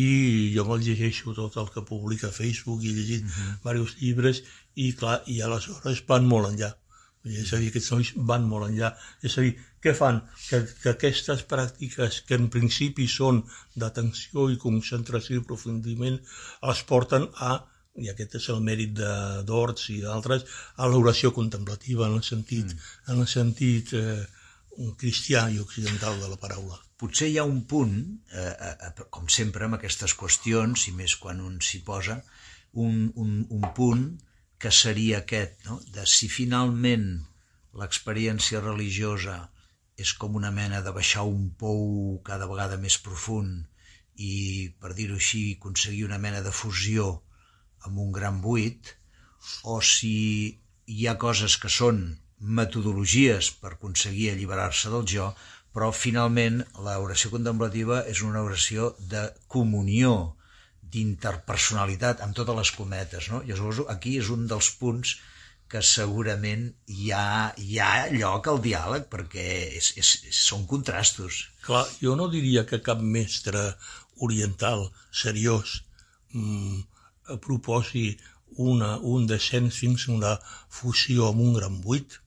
jo 0.56 0.66
me'l 0.70 0.86
llegeixo 0.86 1.36
tot 1.38 1.58
el 1.60 1.72
que 1.74 1.84
publica 1.90 2.30
a 2.30 2.36
Facebook 2.36 2.84
i 2.84 2.92
he 2.92 2.98
llegit 3.00 3.26
uh 3.26 3.34
-huh. 3.34 3.58
diversos 3.64 3.98
llibres 4.02 4.44
i 4.76 4.94
clar, 5.02 5.18
i 5.28 5.42
aleshores 5.42 6.06
van 6.08 6.26
molt 6.34 6.52
enllà 6.52 6.72
és 7.28 7.52
a 7.54 7.60
dir, 7.60 7.70
aquests 7.70 7.92
nois 7.92 8.12
van 8.30 8.46
molt 8.48 8.70
enllà 8.70 8.94
és 9.28 9.38
a 9.38 9.44
dir, 9.44 9.56
què 9.84 9.94
fan? 9.96 10.22
Que, 10.48 10.62
que 10.84 10.94
aquestes 10.94 11.44
pràctiques 11.48 12.22
que 12.28 12.38
en 12.40 12.48
principi 12.52 13.08
són 13.12 13.42
d'atenció 13.76 14.50
i 14.52 14.60
concentració 14.62 15.38
i 15.38 15.44
aprofundiment 15.44 16.20
les 16.70 16.84
porten 16.88 17.28
a 17.50 17.58
i 18.00 18.10
aquest 18.12 18.38
és 18.40 18.50
el 18.54 18.62
mèrit 18.64 18.94
d'Orts 19.48 19.90
i 19.92 19.98
d'altres, 20.04 20.46
a 20.80 20.88
l'oració 20.88 21.34
contemplativa 21.36 22.08
en 22.08 22.20
el 22.20 22.24
sentit, 22.24 22.72
mm. 22.72 23.12
en 23.12 23.24
el 23.24 23.28
sentit 23.28 23.92
eh, 23.98 24.22
cristià 25.02 25.48
i 25.52 25.60
occidental 25.60 26.20
de 26.22 26.30
la 26.32 26.40
paraula. 26.40 26.80
Potser 27.00 27.30
hi 27.32 27.38
ha 27.40 27.48
un 27.48 27.64
punt, 27.68 27.98
eh, 28.32 28.54
eh, 28.70 29.08
com 29.10 29.28
sempre 29.32 29.68
amb 29.68 29.80
aquestes 29.80 30.16
qüestions, 30.20 30.88
i 30.88 30.96
més 30.96 31.18
quan 31.20 31.44
un 31.44 31.60
s'hi 31.64 31.82
posa, 31.88 32.22
un, 32.86 33.10
un, 33.16 33.36
un 33.50 33.70
punt 33.76 34.08
que 34.60 34.72
seria 34.76 35.22
aquest, 35.24 35.56
no? 35.68 35.80
de 35.96 36.06
si 36.10 36.28
finalment 36.32 37.08
l'experiència 37.80 38.62
religiosa 38.64 39.38
és 40.00 40.14
com 40.20 40.36
una 40.40 40.52
mena 40.56 40.80
de 40.84 40.94
baixar 40.96 41.26
un 41.28 41.50
pou 41.62 41.82
cada 42.28 42.48
vegada 42.52 42.80
més 42.80 42.98
profund 43.04 43.66
i, 44.16 44.34
per 44.80 44.94
dir-ho 44.96 45.18
així, 45.20 45.44
aconseguir 45.56 46.06
una 46.08 46.20
mena 46.24 46.42
de 46.46 46.54
fusió 46.56 47.12
amb 47.88 48.00
un 48.04 48.12
gran 48.16 48.40
buit, 48.44 48.96
o 49.64 49.80
si 49.80 50.16
hi 50.88 51.08
ha 51.08 51.16
coses 51.22 51.56
que 51.62 51.72
són 51.72 52.02
metodologies 52.40 53.52
per 53.62 53.74
aconseguir 53.76 54.32
alliberar-se 54.32 54.92
del 54.92 55.08
jo, 55.14 55.30
però 55.76 55.92
finalment 55.96 56.64
l'oració 56.84 57.32
contemplativa 57.36 58.02
és 58.12 58.24
una 58.26 58.44
oració 58.44 58.94
de 59.14 59.28
comunió, 59.56 60.36
d'interpersonalitat, 60.94 62.24
amb 62.26 62.36
totes 62.38 62.58
les 62.62 62.72
cometes. 62.78 63.30
No? 63.34 63.42
I 63.44 63.54
llavors 63.54 63.84
aquí 63.94 64.18
és 64.22 64.32
un 64.34 64.48
dels 64.50 64.72
punts 64.82 65.18
que 65.70 65.82
segurament 65.86 66.64
hi 66.90 67.12
ha, 67.14 67.54
hi 67.62 67.78
ha 67.78 67.90
lloc 68.14 68.48
al 68.50 68.62
diàleg 68.64 69.06
perquè 69.12 69.46
és, 69.78 69.92
és, 70.02 70.14
és, 70.32 70.40
són 70.50 70.66
contrastos. 70.70 71.44
Clar, 71.66 71.84
jo 72.02 72.16
no 72.18 72.30
diria 72.34 72.66
que 72.70 72.82
cap 72.86 73.04
mestre 73.18 73.68
oriental 74.26 74.88
seriós 75.24 75.76
mm, 76.34 76.82
proposi 77.46 78.08
una, 78.58 78.96
un 78.98 79.30
descens 79.30 79.78
fins 79.84 80.08
a 80.08 80.16
una 80.16 80.34
fusió 80.80 81.30
amb 81.30 81.46
un 81.46 81.54
gran 81.60 81.78
buit. 81.86 82.18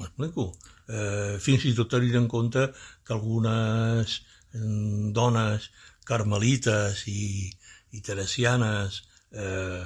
M'explico? 0.00 0.50
Eh, 0.88 1.38
fins 1.40 1.68
i 1.68 1.76
tot 1.78 1.92
tenint 1.94 2.18
en 2.24 2.28
compte 2.34 2.66
que 3.06 3.14
algunes 3.14 4.18
mm, 4.58 5.12
dones 5.14 5.70
carmelites 6.08 7.06
i, 7.06 7.52
i 7.92 8.00
teresianes 8.00 9.02
eh, 9.32 9.84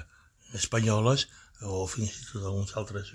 espanyoles 0.55 1.27
o 1.63 1.87
fins 1.91 2.15
i 2.15 2.25
tot 2.31 2.45
alguns 2.45 2.77
altres 2.77 3.13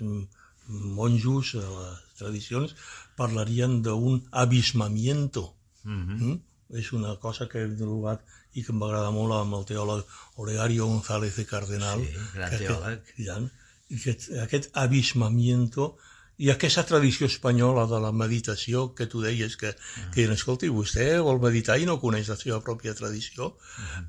monjos 0.68 1.54
a 1.58 1.66
les 1.66 1.98
tradicions 2.18 2.74
parlarien 3.16 3.80
d'un 3.82 4.22
abismamiento. 4.30 5.54
Mm 5.84 6.02
-hmm. 6.06 6.20
mm? 6.22 6.40
És 6.78 6.92
una 6.92 7.16
cosa 7.16 7.48
que 7.48 7.58
he 7.62 7.76
trobat 7.76 8.20
i 8.54 8.62
que 8.64 8.72
em 8.72 8.80
va 8.80 8.86
agradar 8.86 9.12
molt 9.12 9.32
amb 9.32 9.54
el 9.54 9.64
teòleg 9.64 10.04
Olegario 10.36 10.86
González 10.86 11.36
de 11.36 11.44
Cardenal. 11.44 12.00
Sí, 12.00 12.12
gran 12.34 12.50
que 12.50 12.58
teòleg. 12.58 12.98
Aquest, 12.98 13.52
I 13.88 13.96
que 14.02 14.40
aquest 14.44 14.70
abismamiento 14.72 15.96
i 16.38 16.48
aquesta 16.50 16.84
tradició 16.88 17.26
espanyola 17.28 17.84
de 17.90 17.98
la 18.00 18.12
meditació 18.12 18.88
que 18.96 19.06
tu 19.06 19.20
deies 19.20 19.56
que, 19.56 19.68
uh 19.68 19.74
-huh. 19.74 20.10
que 20.14 20.24
escolti, 20.32 20.68
vostè 20.68 21.20
vol 21.20 21.40
meditar 21.40 21.78
i 21.78 21.86
no 21.86 22.00
coneix 22.00 22.28
la 22.28 22.36
seva 22.36 22.60
pròpia 22.60 22.94
tradició, 22.94 23.46
uh 23.46 23.56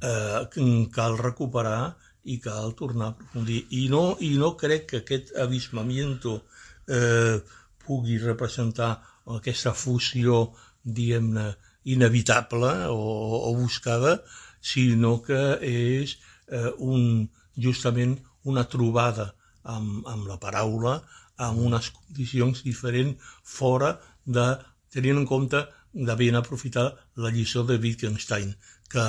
-huh. 0.01 0.47
eh, 0.55 0.89
cal 0.91 1.17
recuperar 1.17 1.97
i 2.23 2.39
cal 2.39 2.73
tornar 2.75 3.05
a 3.05 3.09
aprofundir. 3.09 3.65
I 3.69 3.89
no, 3.89 4.17
i 4.19 4.37
no 4.37 4.55
crec 4.55 4.85
que 4.89 4.97
aquest 4.97 5.35
abismamiento 5.35 6.45
eh, 6.87 7.41
pugui 7.85 8.17
representar 8.17 9.01
aquesta 9.25 9.73
fusió, 9.73 10.53
diguem-ne, 10.83 11.55
inevitable 11.83 12.87
o, 12.87 13.49
o 13.49 13.55
buscada, 13.55 14.23
sinó 14.61 15.21
que 15.21 15.59
és 15.61 16.17
eh, 16.47 16.71
un, 16.79 17.29
justament 17.59 18.15
una 18.43 18.63
trobada 18.63 19.33
amb, 19.63 20.07
amb 20.07 20.27
la 20.27 20.39
paraula, 20.39 21.01
amb 21.47 21.63
unes 21.69 21.91
condicions 21.95 22.63
diferents 22.65 23.31
fora 23.43 23.95
de, 24.25 24.47
tenint 24.93 25.21
en 25.21 25.29
compte 25.29 25.63
de 25.93 26.15
ben 26.17 26.35
aprofitar 26.35 26.87
la 27.15 27.31
lliçó 27.33 27.63
de 27.63 27.77
Wittgenstein, 27.77 28.53
que 28.89 29.05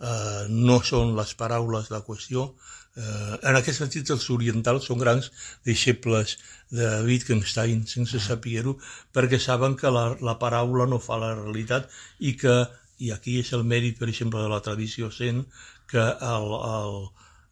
eh, 0.00 0.44
no 0.48 0.80
són 0.84 1.14
les 1.16 1.34
paraules 1.34 1.90
la 1.92 2.02
qüestió. 2.04 2.50
Eh, 2.96 3.36
en 3.50 3.58
aquest 3.58 3.82
sentit, 3.82 4.10
els 4.12 4.28
orientals 4.32 4.88
són 4.90 5.00
grans 5.00 5.30
deixebles 5.68 6.36
de 6.72 6.88
Wittgenstein, 7.08 7.84
sense 7.88 8.20
saber-ho, 8.24 8.76
perquè 9.16 9.40
saben 9.40 9.76
que 9.80 9.92
la, 9.92 10.08
la 10.28 10.36
paraula 10.42 10.88
no 10.88 11.00
fa 11.00 11.20
la 11.20 11.34
realitat 11.38 11.88
i 12.18 12.36
que, 12.40 12.56
i 12.98 13.12
aquí 13.12 13.40
és 13.40 13.52
el 13.56 13.64
mèrit, 13.64 13.98
per 14.00 14.08
exemple, 14.12 14.42
de 14.42 14.52
la 14.52 14.62
tradició 14.64 15.10
sent, 15.12 15.44
que 15.90 16.02
el, 16.02 16.52
el, 16.56 16.96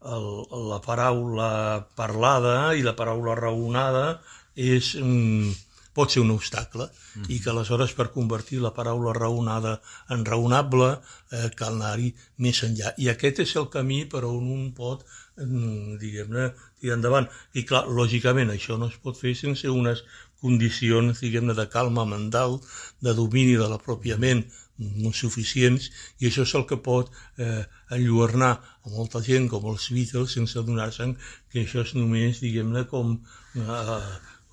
el, 0.05 0.27
la 0.71 0.81
paraula 0.85 1.51
parlada 1.97 2.75
i 2.77 2.83
la 2.87 2.97
paraula 2.99 3.37
raonada 3.40 4.09
és... 4.55 4.95
Mm, 5.01 5.55
pot 5.95 6.11
ser 6.11 6.25
un 6.25 6.33
obstacle 6.35 6.88
mm. 6.90 7.29
i 7.31 7.38
que 7.43 7.51
aleshores 7.53 7.95
per 7.95 8.09
convertir 8.14 8.59
la 8.62 8.73
paraula 8.75 9.14
raonada 9.14 9.77
en 10.14 10.25
raonable 10.27 10.90
eh, 10.90 11.49
cal 11.55 11.79
anar-hi 11.79 12.11
més 12.45 12.62
enllà. 12.67 12.93
I 12.99 13.12
aquest 13.12 13.45
és 13.47 13.55
el 13.61 13.69
camí 13.71 14.03
per 14.11 14.25
on 14.27 14.51
un 14.57 14.64
pot, 14.77 15.05
mm, 15.38 15.95
diguem-ne, 16.03 16.51
tirar 16.83 16.99
endavant. 16.99 17.31
I 17.55 17.64
clar, 17.69 17.85
lògicament, 18.01 18.51
això 18.51 18.79
no 18.81 18.90
es 18.90 18.99
pot 19.07 19.21
fer 19.21 19.37
sense 19.38 19.71
unes 19.71 20.03
condicions, 20.43 21.23
diguem-ne, 21.23 21.55
de 21.57 21.69
calma 21.73 22.05
mental, 22.05 22.59
de 23.01 23.14
domini 23.17 23.55
de 23.57 23.71
la 23.71 23.79
pròpia 23.81 24.19
ment, 24.21 24.43
molt 24.79 25.15
suficients, 25.15 25.91
i 26.19 26.29
això 26.29 26.43
és 26.43 26.55
el 26.59 26.67
que 26.71 26.81
pot 26.83 27.11
eh, 27.39 27.63
enlluernar 27.95 28.53
a 28.59 28.93
molta 28.95 29.23
gent 29.23 29.47
com 29.53 29.67
els 29.71 29.87
Beatles 29.95 30.35
sense 30.35 30.59
adonar-se 30.59 31.13
que 31.53 31.63
això 31.63 31.85
és 31.85 31.95
només, 31.99 32.41
diguem-ne, 32.43 32.87
com 32.91 33.19
eh, 33.61 34.01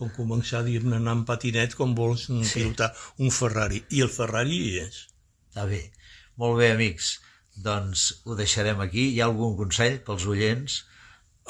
com 0.01 0.09
començar, 0.17 0.63
diguem-ne, 0.65 0.97
anar 0.97 1.17
amb 1.19 1.27
patinet 1.29 1.75
com 1.77 1.91
vols 1.97 2.27
sí. 2.29 2.37
pilotar 2.55 2.89
un 3.21 3.33
Ferrari. 3.33 3.83
I 3.93 4.01
el 4.05 4.09
Ferrari 4.09 4.57
hi 4.57 4.71
és. 4.81 5.03
Està 5.51 5.67
bé. 5.69 5.81
Molt 6.41 6.57
bé, 6.57 6.71
amics. 6.73 7.11
Doncs 7.61 8.07
ho 8.25 8.37
deixarem 8.39 8.81
aquí. 8.81 9.11
Hi 9.11 9.21
ha 9.21 9.27
algun 9.29 9.53
consell 9.59 9.99
pels 10.07 10.25
oients? 10.25 10.79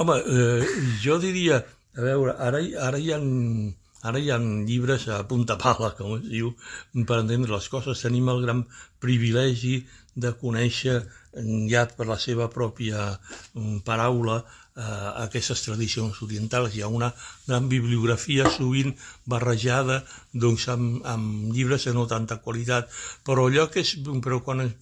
Home, 0.03 0.17
eh, 0.19 0.73
jo 1.03 1.15
diria, 1.23 1.61
a 1.95 2.03
veure, 2.03 2.35
ara, 2.47 2.59
ara 2.89 2.99
hi 2.99 3.13
ha 3.15 3.21
Ara 4.09 4.19
hi 4.19 4.31
ha 4.33 4.37
llibres 4.41 5.07
a 5.13 5.19
punta 5.29 5.57
pala, 5.61 5.91
com 5.97 6.15
es 6.17 6.23
diu, 6.29 6.53
per 7.09 7.19
entendre 7.21 7.53
les 7.53 7.67
coses. 7.69 8.01
Tenim 8.05 8.31
el 8.33 8.41
gran 8.45 8.63
privilegi 9.05 9.75
de 10.15 10.33
conèixer 10.37 11.01
ja 11.71 11.85
per 11.95 12.07
la 12.07 12.17
seva 12.19 12.49
pròpia 12.51 13.03
mm, 13.53 13.77
paraula 13.87 14.41
eh, 14.41 14.83
aquestes 15.23 15.63
tradicions 15.63 16.21
orientals. 16.25 16.75
Hi 16.75 16.83
ha 16.83 16.89
una 16.91 17.11
gran 17.47 17.69
bibliografia 17.71 18.49
sovint 18.51 18.93
barrejada 19.25 20.01
doncs, 20.33 20.67
amb, 20.73 20.99
amb 21.07 21.53
llibres 21.55 21.87
de 21.87 21.93
no 21.95 22.07
tanta 22.07 22.41
qualitat, 22.43 22.91
però 23.23 23.47
allò 23.47 23.69
que 23.71 23.85
és, 23.85 23.95
però 24.23 24.41
quan 24.43 24.65
es, 24.67 24.73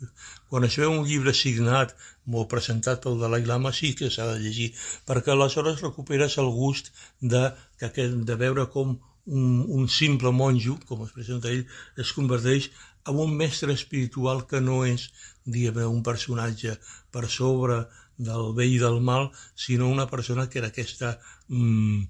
quan 0.49 0.65
es 0.65 0.79
veu 0.81 0.91
un 0.91 1.05
llibre 1.05 1.33
signat 1.33 1.93
o 2.31 2.45
presentat 2.49 3.03
pel 3.03 3.19
Dalai 3.21 3.45
Lama 3.45 3.73
sí 3.73 3.93
que 3.97 4.09
s'ha 4.13 4.31
de 4.33 4.39
llegir, 4.41 4.71
perquè 5.05 5.33
aleshores 5.33 5.81
recuperes 5.85 6.37
el 6.37 6.49
gust 6.53 6.91
de, 7.21 7.49
de 7.79 8.35
veure 8.37 8.67
com 8.73 8.97
un, 9.29 9.65
un 9.69 9.87
simple 9.87 10.31
monjo, 10.31 10.77
com 10.89 11.03
es 11.05 11.13
presenta 11.13 11.49
ell, 11.53 11.65
es 12.01 12.13
converteix 12.17 12.69
en 13.09 13.19
un 13.25 13.35
mestre 13.37 13.73
espiritual 13.73 14.45
que 14.49 14.61
no 14.61 14.83
és, 14.87 15.09
diguem 15.45 15.81
un 15.89 16.03
personatge 16.05 16.77
per 17.11 17.27
sobre 17.29 17.83
del 18.29 18.53
bé 18.55 18.67
i 18.67 18.79
del 18.79 18.99
mal, 19.01 19.29
sinó 19.55 19.87
una 19.89 20.07
persona 20.11 20.49
que 20.49 20.59
era 20.59 20.69
aquesta 20.73 21.13
mm, 21.47 22.03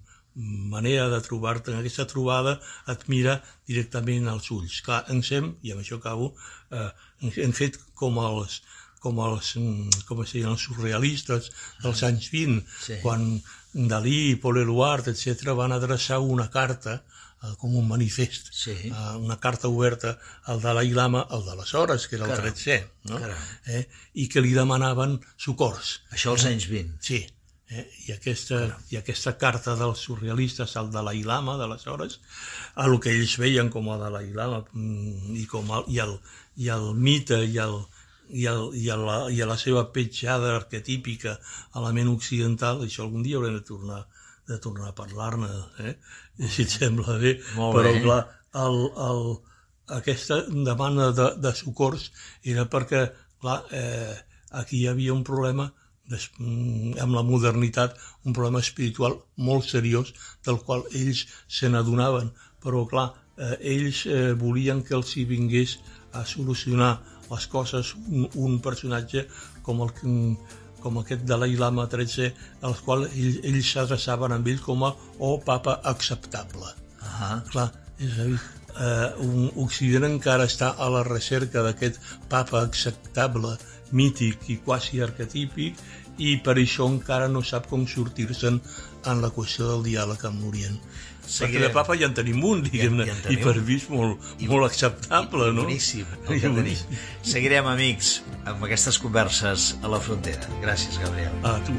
manera 0.74 1.08
de 1.10 1.22
trobar-te, 1.22 1.72
en 1.72 1.80
aquesta 1.80 2.08
trobada 2.08 2.58
et 2.94 3.06
mira 3.12 3.40
directament 3.70 4.28
als 4.32 4.50
ulls. 4.56 4.82
Clar, 4.86 5.04
ens 5.14 5.32
hem, 5.36 5.54
i 5.62 5.74
amb 5.74 5.84
això 5.84 6.00
acabo, 6.00 6.34
eh, 6.72 6.90
hem 7.30 7.54
fet 7.56 7.80
com 8.00 8.18
els, 8.24 8.62
com 9.04 9.20
els, 9.26 9.56
mm, 9.60 10.04
com 10.10 10.24
es 10.24 10.34
deien, 10.34 10.52
els 10.56 10.66
surrealistes 10.68 11.52
dels 11.84 12.04
anys 12.10 12.30
20, 12.34 12.64
sí. 12.88 13.00
quan 13.04 13.30
Dalí, 13.74 14.36
Paul 14.42 14.64
Eluard, 14.64 15.12
etc., 15.12 15.54
van 15.54 15.76
adreçar 15.76 16.20
una 16.20 16.50
carta 16.50 17.04
eh, 17.44 17.56
com 17.62 17.76
un 17.78 17.88
manifest, 17.88 18.52
sí. 18.54 18.76
eh, 18.90 19.16
una 19.18 19.40
carta 19.40 19.68
oberta 19.68 20.18
al 20.46 20.62
Dalai 20.62 20.92
Lama, 20.92 21.26
el 21.32 21.46
d'aleshores, 21.46 22.08
que 22.08 22.18
era 22.20 22.28
el 22.28 22.36
Caram. 22.36 22.54
13è, 22.54 22.80
no? 23.10 23.20
eh, 23.66 23.84
i 24.14 24.28
que 24.28 24.44
li 24.44 24.54
demanaven 24.56 25.20
socors. 25.38 26.00
Això 26.16 26.36
als 26.36 26.46
eh? 26.46 26.54
anys 26.54 26.70
20. 26.72 26.98
Sí, 27.06 27.22
eh? 27.70 27.86
I, 28.08 28.12
aquesta, 28.16 28.64
i 28.92 29.00
aquesta 29.00 29.36
carta 29.38 29.76
dels 29.80 30.04
surrealistes 30.08 30.76
al 30.80 30.92
Dalai 30.94 31.24
Lama 31.24 31.58
d'aleshores, 31.60 32.20
a 32.76 32.90
el 32.90 33.00
que 33.04 33.14
ells 33.14 33.38
veien 33.42 33.72
com 33.74 33.90
a 33.94 34.00
Dalai 34.02 34.34
Lama 34.36 34.64
mm, 34.74 35.38
i, 35.40 35.48
com 35.50 35.72
el, 35.78 35.88
i, 35.96 36.04
el, 36.06 36.18
i 36.58 36.70
el 36.74 36.92
mite 36.98 37.44
i 37.46 37.58
el, 37.62 37.80
i, 38.30 38.46
el, 38.50 38.70
i, 38.78 38.88
a 38.90 38.98
la, 39.00 39.20
i 39.34 39.42
a 39.42 39.50
la 39.50 39.58
seva 39.58 39.88
petjada 39.94 40.56
arquetípica 40.58 41.38
a 41.74 41.84
la 41.84 41.94
ment 41.96 42.12
occidental, 42.12 42.84
això 42.86 43.06
algun 43.06 43.26
dia 43.26 43.40
haurem 43.40 43.58
de 43.58 43.66
tornar 43.66 44.04
de 44.50 44.58
tornar 44.62 44.90
a 44.90 44.98
parlar-ne, 44.98 45.50
eh? 45.86 45.96
si 46.50 46.66
et 46.66 46.74
sembla 46.74 47.18
bé. 47.22 47.36
Molt 47.58 47.78
Però, 47.78 47.94
bé. 47.94 48.02
clar, 48.06 48.20
el, 48.66 48.80
el, 49.08 49.22
aquesta 50.00 50.42
demanda 50.50 51.12
de, 51.18 51.28
de 51.44 51.54
socors 51.58 52.10
era 52.54 52.66
perquè, 52.72 53.06
clar, 53.42 53.62
eh, 53.76 54.16
aquí 54.62 54.82
hi 54.82 54.90
havia 54.92 55.14
un 55.14 55.24
problema 55.28 55.70
des, 56.10 56.26
mm, 56.40 56.98
amb 57.04 57.16
la 57.18 57.24
modernitat, 57.26 57.98
un 58.26 58.34
problema 58.34 58.64
espiritual 58.66 59.20
molt 59.38 59.70
seriós, 59.70 60.14
del 60.46 60.60
qual 60.66 60.86
ells 60.98 61.26
se 61.48 61.70
n'adonaven. 61.70 62.34
Però, 62.64 62.84
clar, 62.90 63.12
eh, 63.38 63.56
ells 63.76 64.04
eh, 64.10 64.34
volien 64.34 64.82
que 64.84 64.98
els 64.98 65.16
hi 65.16 65.28
vingués 65.30 65.78
a 66.18 66.26
solucionar 66.26 66.98
les 67.30 67.46
coses 67.48 67.94
un, 68.10 68.26
un 68.34 68.58
personatge 68.66 69.28
com 69.62 69.84
el 69.86 69.94
com 70.84 71.00
aquest 71.02 71.26
Dalai 71.30 71.56
Lama 71.60 71.88
13, 71.92 72.30
als 72.70 72.82
quals 72.86 73.12
ells, 73.14 73.42
ells 73.44 73.74
s'adreçaven 73.74 74.36
amb 74.36 74.48
ell 74.48 74.62
com 74.64 74.86
a 74.88 74.94
o 75.20 75.36
papa 75.46 75.80
acceptable. 75.94 76.74
Uh 77.02 77.20
-huh. 77.20 77.42
Clar, 77.52 77.72
és 78.00 78.20
a 78.20 78.24
dir, 78.24 78.40
eh, 78.80 79.10
un 79.26 79.52
Occident 79.56 80.06
encara 80.06 80.46
està 80.46 80.74
a 80.78 80.90
la 80.90 81.04
recerca 81.04 81.64
d'aquest 81.64 82.00
papa 82.30 82.62
acceptable, 82.62 83.58
mític 83.92 84.50
i 84.50 84.58
quasi 84.58 85.02
arquetípic, 85.02 85.76
i 86.18 86.38
per 86.44 86.56
això 86.60 86.88
encara 86.92 87.28
no 87.28 87.42
sap 87.42 87.68
com 87.72 87.86
sortir-se'n 87.88 88.62
en 89.06 89.22
la 89.22 89.32
qüestió 89.36 89.70
del 89.70 89.84
diàleg 89.84 90.26
amb 90.26 90.44
l'Orient. 90.44 90.80
Seguirem. 91.30 91.62
Perquè 91.62 91.68
de 91.68 91.74
papa 91.76 91.96
ja 92.00 92.08
en 92.10 92.16
tenim 92.18 92.42
un, 92.46 92.64
diguem-ne, 92.66 93.06
ja, 93.06 93.16
ja 93.28 93.34
i 93.36 93.38
per 93.44 93.54
vist 93.66 93.92
molt, 93.94 94.32
I, 94.42 94.48
molt 94.50 94.66
acceptable, 94.66 95.52
i, 95.52 95.56
no? 95.56 95.68
Boníssim, 95.68 96.10
que 96.26 96.40
tenim. 96.42 96.98
Seguirem, 97.22 97.70
amics, 97.70 98.16
amb 98.50 98.66
aquestes 98.66 98.98
converses 99.04 99.76
a 99.84 99.94
la 99.94 100.02
frontera. 100.02 100.50
Gràcies, 100.66 100.98
Gabriel. 101.04 101.38
A 101.46 101.60
tu. 101.68 101.78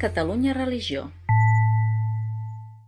Catalunya 0.00 0.54
Religió. 0.54 1.12